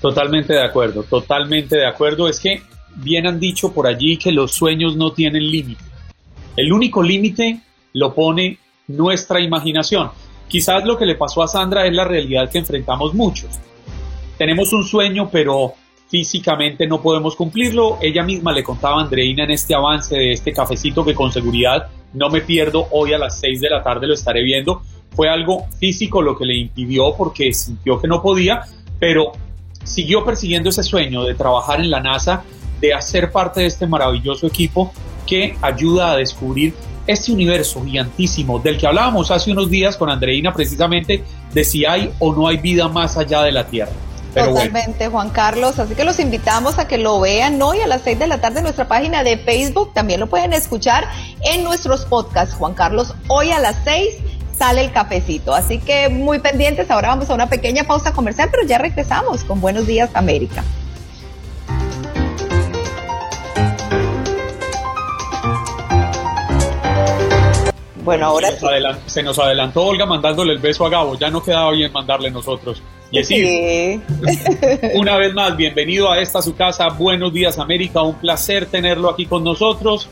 [0.01, 2.29] Totalmente de acuerdo, totalmente de acuerdo.
[2.29, 2.63] Es que
[2.97, 5.85] bien han dicho por allí que los sueños no tienen límite.
[6.57, 7.61] El único límite
[7.95, 10.11] lo pone nuestra imaginación.
[10.49, 13.51] Quizás lo que le pasó a Sandra es la realidad que enfrentamos muchos.
[14.37, 15.75] Tenemos un sueño, pero
[16.09, 17.99] físicamente no podemos cumplirlo.
[18.03, 21.89] Ella misma le contaba a Andreina en este avance de este cafecito que con seguridad
[22.13, 24.83] no me pierdo hoy a las 6 de la tarde lo estaré viendo.
[25.15, 28.63] Fue algo físico lo que le impidió porque sintió que no podía,
[28.99, 29.33] pero
[29.85, 32.45] siguió persiguiendo ese sueño de trabajar en la NASA,
[32.81, 34.93] de hacer parte de este maravilloso equipo
[35.27, 36.75] que ayuda a descubrir
[37.07, 42.13] este universo gigantísimo del que hablábamos hace unos días con Andreina precisamente de si hay
[42.19, 43.93] o no hay vida más allá de la Tierra.
[44.35, 45.79] Totalmente, Juan Carlos.
[45.79, 48.59] Así que los invitamos a que lo vean hoy a las 6 de la tarde
[48.59, 49.93] en nuestra página de Facebook.
[49.93, 51.07] También lo pueden escuchar
[51.45, 52.55] en nuestros podcasts.
[52.55, 54.17] Juan Carlos, hoy a las 6
[54.57, 55.55] sale el cafecito.
[55.55, 56.91] Así que muy pendientes.
[56.91, 60.65] Ahora vamos a una pequeña pausa comercial, pero ya regresamos con Buenos Días América.
[68.05, 71.17] Bueno, ahora se nos, adelantó, se nos, adelantó, Olga mandándole el beso a Gabo.
[71.17, 72.83] Ya no quedaba bien mandarle nosotros.
[73.13, 74.03] Y sí.
[74.95, 76.89] una vez más, bienvenido a esta su casa.
[76.89, 78.03] Buenos días, América.
[78.03, 80.09] Un placer tenerlo aquí con nosotros.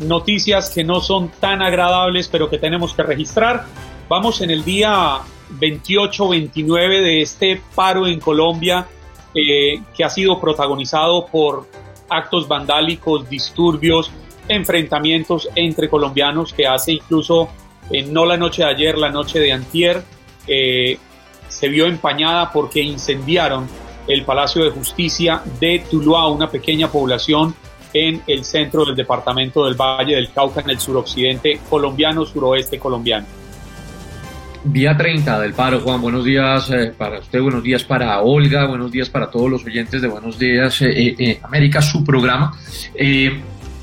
[0.00, 3.66] Noticias que no son tan agradables, pero que tenemos que registrar.
[4.08, 5.18] Vamos en el día
[5.60, 8.86] 28-29 de este paro en Colombia
[9.34, 11.68] eh, que ha sido protagonizado por
[12.08, 14.10] actos vandálicos, disturbios,
[14.48, 17.48] enfrentamientos entre colombianos que hace incluso
[17.90, 20.02] eh, no la noche de ayer, la noche de antier,
[20.46, 20.98] eh,
[21.48, 23.66] se vio empañada porque incendiaron
[24.06, 27.54] el Palacio de Justicia de Tuluá, una pequeña población
[27.92, 33.26] en el centro del departamento del Valle del Cauca, en el suroccidente colombiano, suroeste colombiano.
[34.64, 36.00] Día 30 del paro, Juan.
[36.02, 40.02] Buenos días eh, para usted, buenos días para Olga, buenos días para todos los oyentes
[40.02, 40.82] de Buenos Días
[41.42, 42.52] América, su programa.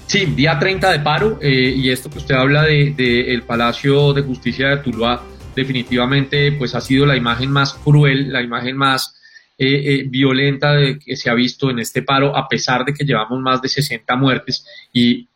[0.08, 4.14] Sí, día 30 de paro eh, y esto que usted habla del de, el Palacio
[4.14, 5.24] de Justicia de Tuluá
[5.56, 9.16] definitivamente pues ha sido la imagen más cruel, la imagen más
[9.58, 13.04] eh, eh, violenta de, que se ha visto en este paro a pesar de que
[13.04, 15.28] llevamos más de 60 muertes y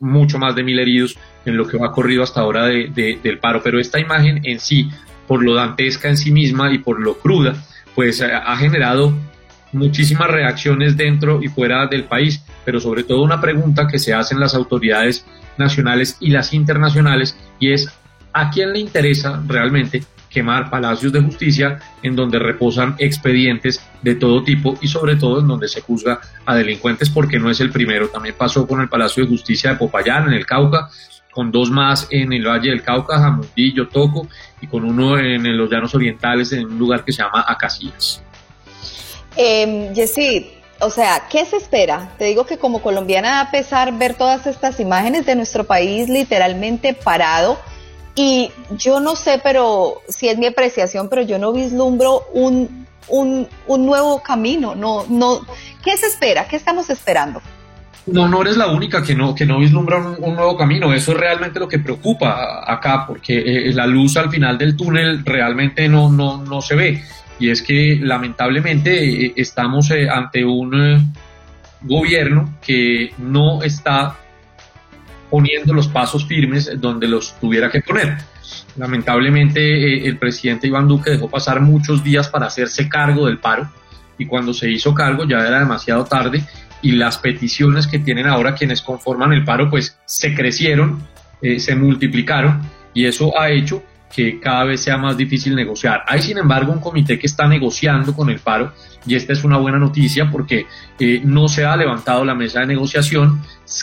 [0.00, 1.16] mucho más de mil heridos
[1.46, 3.62] en lo que ha corrido hasta ahora de, del paro.
[3.62, 4.90] Pero esta imagen en sí,
[5.26, 7.54] por lo dantesca en sí misma y por lo cruda,
[7.94, 9.14] pues ha generado
[9.72, 14.40] muchísimas reacciones dentro y fuera del país, pero sobre todo una pregunta que se hacen
[14.40, 15.24] las autoridades
[15.58, 17.88] nacionales y las internacionales y es
[18.32, 24.42] ¿a quién le interesa realmente quemar palacios de justicia en donde reposan expedientes de todo
[24.44, 28.08] tipo y sobre todo en donde se juzga a delincuentes porque no es el primero.
[28.08, 30.88] También pasó con el Palacio de Justicia de Popayán en el Cauca,
[31.32, 34.28] con dos más en el Valle del Cauca, Jamundillo, Toco
[34.60, 38.22] y con uno en los Llanos Orientales en un lugar que se llama Acacias.
[39.36, 39.90] Eh,
[40.80, 42.10] o sea, ¿qué se espera?
[42.18, 46.94] Te digo que como colombiana da pesar ver todas estas imágenes de nuestro país literalmente
[46.94, 47.58] parado
[48.14, 53.48] y yo no sé, pero si es mi apreciación, pero yo no vislumbro un, un,
[53.66, 54.74] un nuevo camino.
[54.74, 55.40] No, no,
[55.84, 56.46] ¿Qué se espera?
[56.48, 57.40] ¿Qué estamos esperando?
[58.06, 60.92] No, no eres la única que no, que no vislumbra un, nuevo camino.
[60.92, 65.24] Eso es realmente lo que preocupa acá, porque eh, la luz al final del túnel
[65.24, 67.04] realmente no, no, no se ve
[67.40, 71.00] y es que lamentablemente eh, estamos eh, ante un eh,
[71.80, 74.18] gobierno que no está
[75.30, 78.18] poniendo los pasos firmes donde los tuviera que poner.
[78.76, 83.70] Lamentablemente el presidente Iván Duque dejó pasar muchos días para hacerse cargo del paro
[84.18, 86.44] y cuando se hizo cargo ya era demasiado tarde
[86.82, 91.02] y las peticiones que tienen ahora quienes conforman el paro pues se crecieron,
[91.40, 92.60] se multiplicaron
[92.92, 93.82] y eso ha hecho
[94.14, 96.02] que cada vez sea más difícil negociar.
[96.06, 98.72] Hay, sin embargo, un comité que está negociando con el paro
[99.06, 100.66] y esta es una buena noticia porque
[100.98, 103.40] eh, no se ha levantado la mesa de negociación,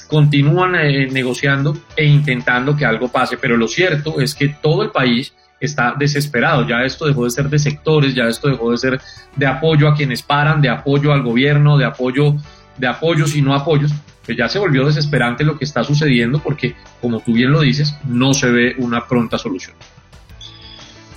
[0.07, 4.91] continúan eh, negociando e intentando que algo pase, pero lo cierto es que todo el
[4.91, 9.01] país está desesperado, ya esto dejó de ser de sectores, ya esto dejó de ser
[9.35, 12.35] de apoyo a quienes paran, de apoyo al gobierno, de apoyo
[12.77, 13.91] de apoyos y no apoyos,
[14.25, 17.95] pues ya se volvió desesperante lo que está sucediendo porque, como tú bien lo dices,
[18.07, 19.75] no se ve una pronta solución.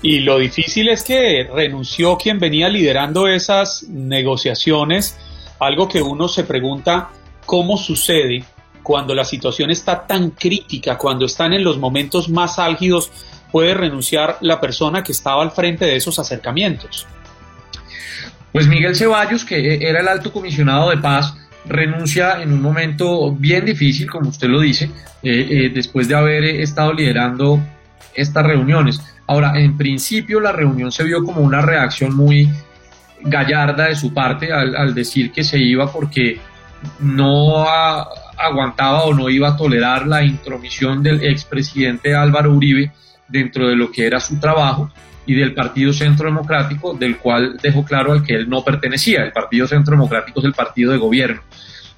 [0.02, 5.18] Y lo difícil es que renunció quien venía liderando esas negociaciones,
[5.58, 7.10] algo que uno se pregunta
[7.44, 8.44] cómo sucede
[8.82, 13.10] cuando la situación está tan crítica, cuando están en los momentos más álgidos,
[13.52, 17.06] puede renunciar la persona que estaba al frente de esos acercamientos.
[18.52, 21.34] Pues Miguel Ceballos, que era el alto comisionado de paz,
[21.66, 24.90] renuncia en un momento bien difícil, como usted lo dice,
[25.22, 27.60] eh, eh, después de haber estado liderando
[28.14, 29.00] estas reuniones.
[29.30, 32.50] Ahora, en principio la reunión se vio como una reacción muy
[33.22, 36.40] gallarda de su parte al, decir que se iba porque
[36.98, 37.64] no
[38.36, 42.90] aguantaba o no iba a tolerar la intromisión del expresidente Álvaro Uribe
[43.28, 44.90] dentro de lo que era su trabajo
[45.26, 49.22] y del Partido Centro Democrático, del cual dejó claro al que él no pertenecía.
[49.22, 51.40] El Partido Centro Democrático es el partido de gobierno.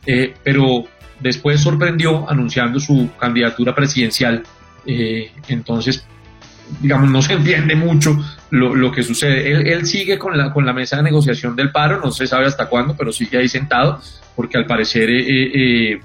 [0.05, 0.85] Eh, pero
[1.19, 4.43] después sorprendió anunciando su candidatura presidencial.
[4.85, 6.07] Eh, entonces,
[6.81, 8.17] digamos, no se entiende mucho
[8.51, 9.51] lo, lo que sucede.
[9.51, 12.47] Él, él, sigue con la, con la mesa de negociación del paro, no se sabe
[12.47, 14.01] hasta cuándo, pero sigue ahí sentado,
[14.37, 16.01] porque al parecer, eh, eh,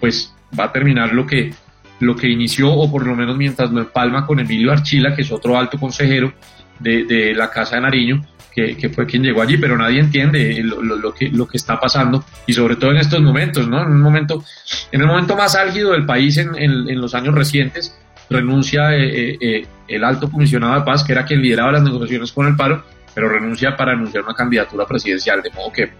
[0.00, 1.52] pues va a terminar lo que,
[2.00, 5.32] lo que inició, o por lo menos mientras lo empalma con Emilio Archila, que es
[5.32, 6.32] otro alto consejero
[6.78, 10.82] de, de la Casa de Nariño, que, fue quien llegó allí, pero nadie entiende lo,
[10.82, 13.80] lo, lo, que, lo que está pasando, y sobre todo en estos momentos, ¿no?
[13.80, 14.42] En un momento,
[14.90, 17.96] en el momento más álgido del país en, en los años recientes,
[18.30, 22.32] renuncia eh, eh, eh, el alto comisionado de paz, que era quien lideraba las negociaciones
[22.32, 25.92] con el paro, pero renuncia para anunciar una candidatura presidencial, de modo que...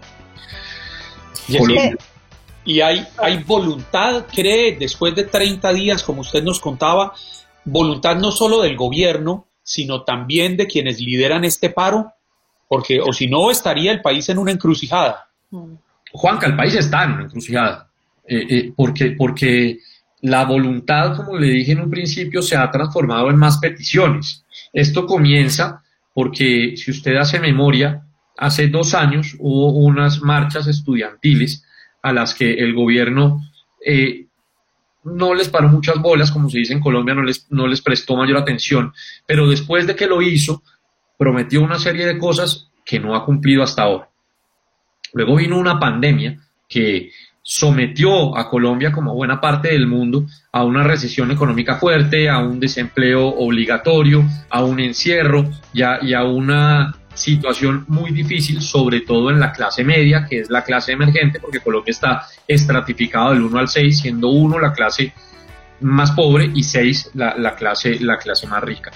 [2.64, 7.14] Y hay, hay voluntad, cree, después de 30 días, como usted nos contaba,
[7.64, 12.12] voluntad no solo del gobierno, sino también de quienes lideran este paro?
[12.68, 15.28] Porque, o si no, estaría el país en una encrucijada.
[16.12, 17.88] Juanca, el país está en una encrucijada.
[18.26, 19.78] Eh, eh, porque, porque
[20.20, 24.44] la voluntad, como le dije en un principio, se ha transformado en más peticiones.
[24.72, 28.04] Esto comienza porque, si usted hace memoria,
[28.36, 31.64] hace dos años hubo unas marchas estudiantiles
[32.02, 33.40] a las que el gobierno
[33.84, 34.26] eh,
[35.04, 38.16] no les paró muchas bolas, como se dice en Colombia, no les, no les prestó
[38.16, 38.92] mayor atención,
[39.26, 40.62] pero después de que lo hizo,
[41.16, 44.10] prometió una serie de cosas que no ha cumplido hasta ahora.
[45.12, 47.10] Luego vino una pandemia que
[47.50, 52.60] sometió a Colombia, como buena parte del mundo, a una recesión económica fuerte, a un
[52.60, 59.50] desempleo obligatorio, a un encierro y a, una situación muy difícil, sobre todo en la
[59.50, 63.98] clase media, que es la clase emergente, porque Colombia está estratificado del 1 al 6,
[63.98, 65.14] siendo 1 la clase
[65.80, 68.90] más pobre y 6 la, clase, la clase más rica.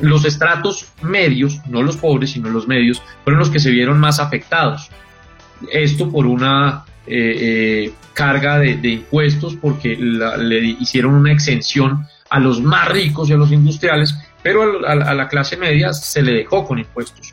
[0.00, 4.20] Los estratos medios, no los pobres, sino los medios, fueron los que se vieron más
[4.20, 4.90] afectados.
[5.72, 12.60] Esto por una eh, eh, carga de, impuestos porque le hicieron una exención a los
[12.60, 16.78] más ricos y a los industriales, pero a, la clase media se le dejó con
[16.78, 17.32] impuestos.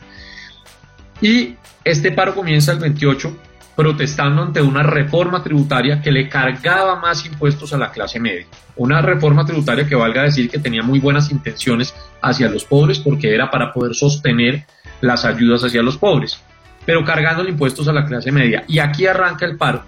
[1.21, 3.37] Y este paro comienza el 28
[3.75, 8.45] protestando ante una reforma tributaria que le cargaba más impuestos a la clase media.
[8.75, 13.33] Una reforma tributaria que valga decir que tenía muy buenas intenciones hacia los pobres porque
[13.33, 14.65] era para poder sostener
[15.01, 16.39] las ayudas hacia los pobres
[16.85, 18.63] pero cargando impuestos a la clase media.
[18.67, 19.83] Y aquí arranca el paro.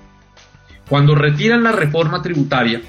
[0.88, 2.82] Cuando retiran la reforma tributaria,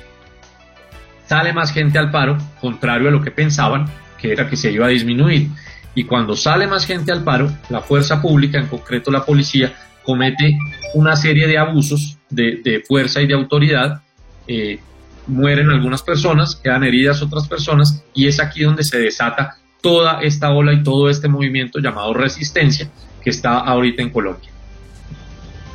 [1.26, 3.86] sale más gente al paro, contrario a lo que pensaban,
[4.18, 5.48] que era que se iba a disminuir.
[5.94, 10.58] Y cuando sale más gente al paro, la fuerza pública, en concreto la policía, comete
[10.94, 14.02] una serie de abusos de, fuerza y de autoridad.
[14.46, 14.78] Eh,
[15.26, 20.52] mueren algunas personas, quedan heridas otras personas, y es aquí donde se desata toda esta
[20.52, 22.90] ola y todo este movimiento llamado resistencia,
[23.26, 24.48] que está ahorita en Colombia.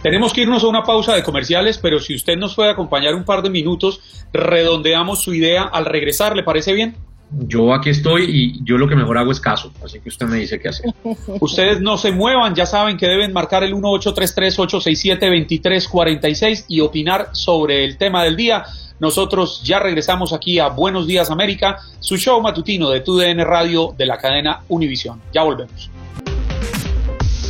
[0.01, 3.25] Tenemos que irnos a una pausa de comerciales, pero si usted nos puede acompañar un
[3.25, 6.95] par de minutos, redondeamos su idea al regresar, ¿le parece bien?
[7.29, 10.37] Yo aquí estoy y yo lo que mejor hago es caso, así que usted me
[10.37, 10.93] dice qué hacer.
[11.41, 17.97] Ustedes no se muevan, ya saben que deben marcar el 1833-867-2346 y opinar sobre el
[17.97, 18.63] tema del día.
[19.01, 24.05] Nosotros ya regresamos aquí a Buenos Días América, su show matutino de TUDN Radio de
[24.05, 25.21] la cadena Univisión.
[25.33, 25.91] Ya volvemos.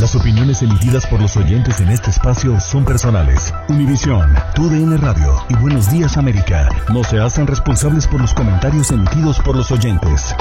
[0.00, 3.54] Las opiniones emitidas por los oyentes en este espacio son personales.
[3.68, 9.38] Univisión, TUDN Radio y Buenos Días América no se hacen responsables por los comentarios emitidos
[9.38, 10.34] por los oyentes.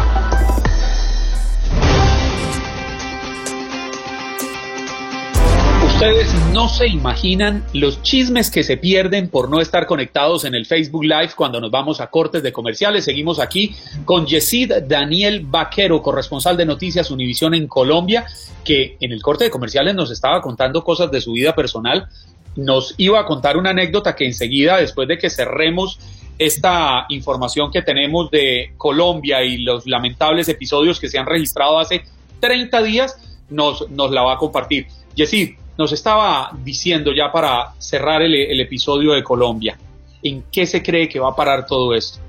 [5.93, 10.65] Ustedes no se imaginan los chismes que se pierden por no estar conectados en el
[10.65, 13.05] Facebook Live cuando nos vamos a cortes de comerciales.
[13.05, 18.25] Seguimos aquí con Yesid Daniel Vaquero, corresponsal de Noticias Univisión en Colombia,
[18.65, 22.09] que en el corte de comerciales nos estaba contando cosas de su vida personal.
[22.55, 25.99] Nos iba a contar una anécdota que enseguida, después de que cerremos
[26.39, 32.03] esta información que tenemos de Colombia y los lamentables episodios que se han registrado hace
[32.41, 33.15] 30 días,
[33.49, 34.87] nos, nos la va a compartir.
[35.15, 39.77] Yesid, nos estaba diciendo ya para cerrar el, episodio de Colombia,
[40.21, 42.19] ¿en qué se cree que va a parar todo esto?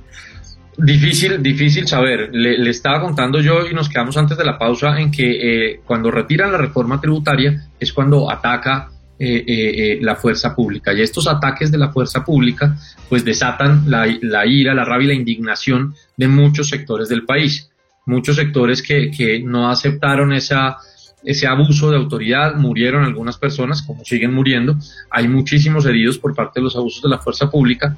[0.76, 2.30] Difícil, difícil saber.
[2.32, 6.10] Le, estaba contando yo y nos quedamos antes de la pausa en que eh, cuando
[6.10, 10.92] retiran la reforma tributaria es cuando ataca eh, eh, la fuerza pública.
[10.92, 12.76] Y estos ataques de la fuerza pública
[13.08, 14.06] pues desatan la,
[14.46, 17.70] ira, la rabia y la indignación de muchos sectores del país.
[18.06, 20.76] Muchos sectores que no aceptaron esa
[21.24, 24.76] ese abuso de autoridad, murieron algunas personas, como siguen muriendo,
[25.10, 27.96] hay muchísimos heridos por parte de los abusos de la fuerza pública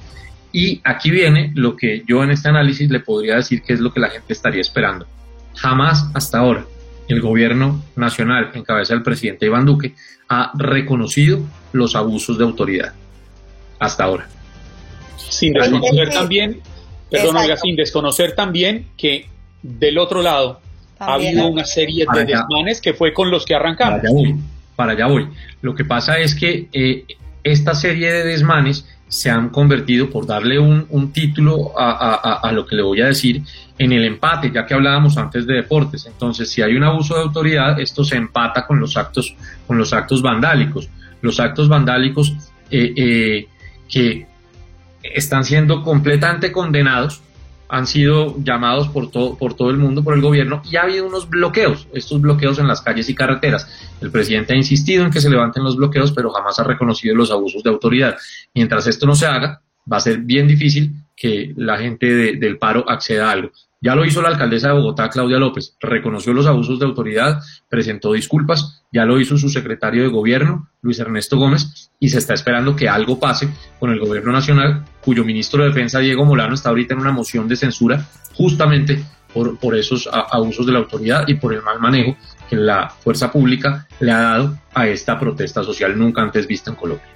[0.51, 3.91] y aquí viene lo que yo en este análisis le podría decir que es lo
[3.93, 5.05] que la gente estaría esperando.
[5.55, 6.65] Jamás hasta ahora
[7.07, 9.93] el gobierno nacional, en cabeza del presidente Iván Duque,
[10.29, 11.41] ha reconocido
[11.73, 12.93] los abusos de autoridad.
[13.79, 14.27] Hasta ahora.
[15.17, 16.61] Sin desconocer también,
[17.09, 19.29] perdón, sin desconocer también que
[19.61, 20.61] del otro lado
[20.99, 24.01] ha habido una serie de desmanes que fue con los que arrancamos.
[24.75, 25.27] Para allá voy.
[25.61, 27.05] Lo que pasa es que eh,
[27.43, 32.83] esta serie de desmanes se han convertido, por darle un, título a, lo que le
[32.83, 33.41] voy a decir,
[33.77, 36.05] en el empate, ya que hablábamos antes de deportes.
[36.05, 39.35] Entonces, si hay un abuso de autoridad, esto se empata con los actos,
[39.65, 40.89] con los actos vandálicos.
[41.21, 42.35] Los actos vandálicos
[42.69, 43.47] eh, eh,
[43.89, 44.27] que
[45.01, 47.21] están siendo completamente condenados,
[47.69, 51.05] han sido llamados por todo, por todo el mundo, por el gobierno, y ha habido
[51.05, 53.67] unos bloqueos, estos bloqueos en las calles y carreteras.
[54.01, 57.31] El presidente ha insistido en que se levanten los bloqueos, pero jamás ha reconocido los
[57.31, 58.15] abusos de autoridad.
[58.53, 59.61] Mientras esto no se haga,
[59.91, 63.51] va a ser bien difícil que la gente del paro acceda a algo.
[63.79, 68.13] Ya lo hizo la alcaldesa de Bogotá, Claudia López, reconoció los abusos de autoridad, presentó
[68.13, 72.75] disculpas, ya lo hizo su secretario de gobierno, Luis Ernesto Gómez, y se está esperando
[72.75, 73.49] que algo pase
[73.79, 77.47] con el gobierno nacional, cuyo ministro de Defensa, Diego Molano, está ahorita en una moción
[77.47, 78.03] de censura
[78.33, 82.17] justamente por, por esos abusos de la autoridad y por el mal manejo
[82.49, 86.77] que la fuerza pública le ha dado a esta protesta social nunca antes vista en
[86.77, 87.07] Colombia.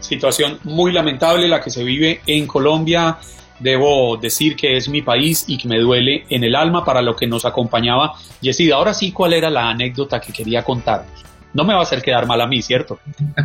[0.00, 3.18] Situación muy lamentable la que se vive en Colombia
[3.60, 7.14] debo decir que es mi país y que me duele en el alma para lo
[7.14, 8.74] que nos acompañaba Yesida.
[8.74, 11.24] Ahora sí, ¿cuál era la anécdota que quería contarnos?
[11.52, 13.00] No me va a hacer quedar mal a mí, ¿cierto?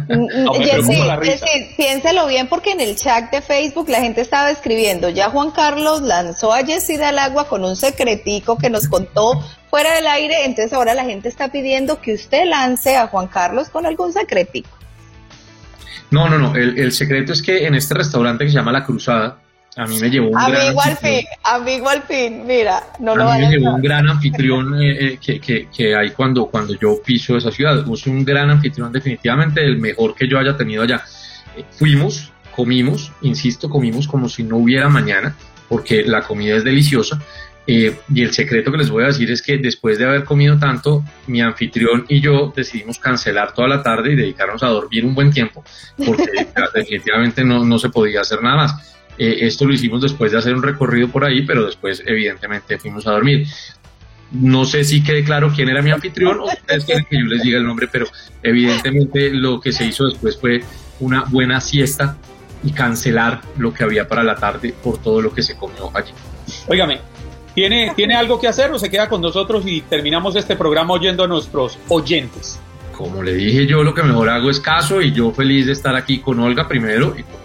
[0.08, 0.52] No,
[1.76, 6.02] piénselo bien porque en el chat de Facebook la gente estaba escribiendo, ya Juan Carlos
[6.02, 10.72] lanzó a Yesida al agua con un secretico que nos contó fuera del aire, entonces
[10.74, 14.70] ahora la gente está pidiendo que usted lance a Juan Carlos con algún secretico.
[16.12, 18.84] No, no, no, el, el secreto es que en este restaurante que se llama La
[18.84, 19.40] Cruzada,
[19.78, 23.16] a mí me llevó un amigo gran al fin, amigo al fin, mira, no a
[23.16, 26.74] lo mí me llevó un gran anfitrión eh, eh, que, que, que, hay cuando, cuando
[26.76, 27.86] yo piso esa ciudad.
[27.92, 31.04] Es un gran anfitrión, definitivamente el mejor que yo haya tenido allá.
[31.58, 35.36] Eh, fuimos, comimos, insisto, comimos como si no hubiera mañana,
[35.68, 37.20] porque la comida es deliciosa.
[37.68, 41.04] y el secreto que les voy a decir es que después de haber comido tanto,
[41.28, 45.32] mi anfitrión y yo decidimos cancelar toda la tarde y dedicarnos a dormir un buen
[45.32, 45.66] tiempo,
[45.98, 46.30] porque
[46.74, 50.56] definitivamente no, no se podía hacer nada más eh, esto lo hicimos después de hacer
[50.56, 53.48] un recorrido por ahí, pero después evidentemente fuimos a dormir.
[54.32, 57.44] No sé si quede claro quién era mi anfitrión o ustedes quieren que yo les
[57.44, 58.08] diga el nombre, pero
[58.44, 60.64] evidentemente lo que se hizo después fue
[61.00, 62.18] una buena siesta
[62.64, 66.12] y cancelar lo que había para la tarde por todo lo que se comió allí.
[66.68, 67.00] Óigame,
[67.54, 71.24] ¿tiene, ¿tiene algo que hacer o se queda con nosotros y terminamos este programa oyendo
[71.24, 72.60] a nuestros oyentes?
[72.92, 75.96] Como le dije yo, lo que mejor hago es caso y yo feliz de estar
[75.96, 77.45] aquí con Olga primero y con.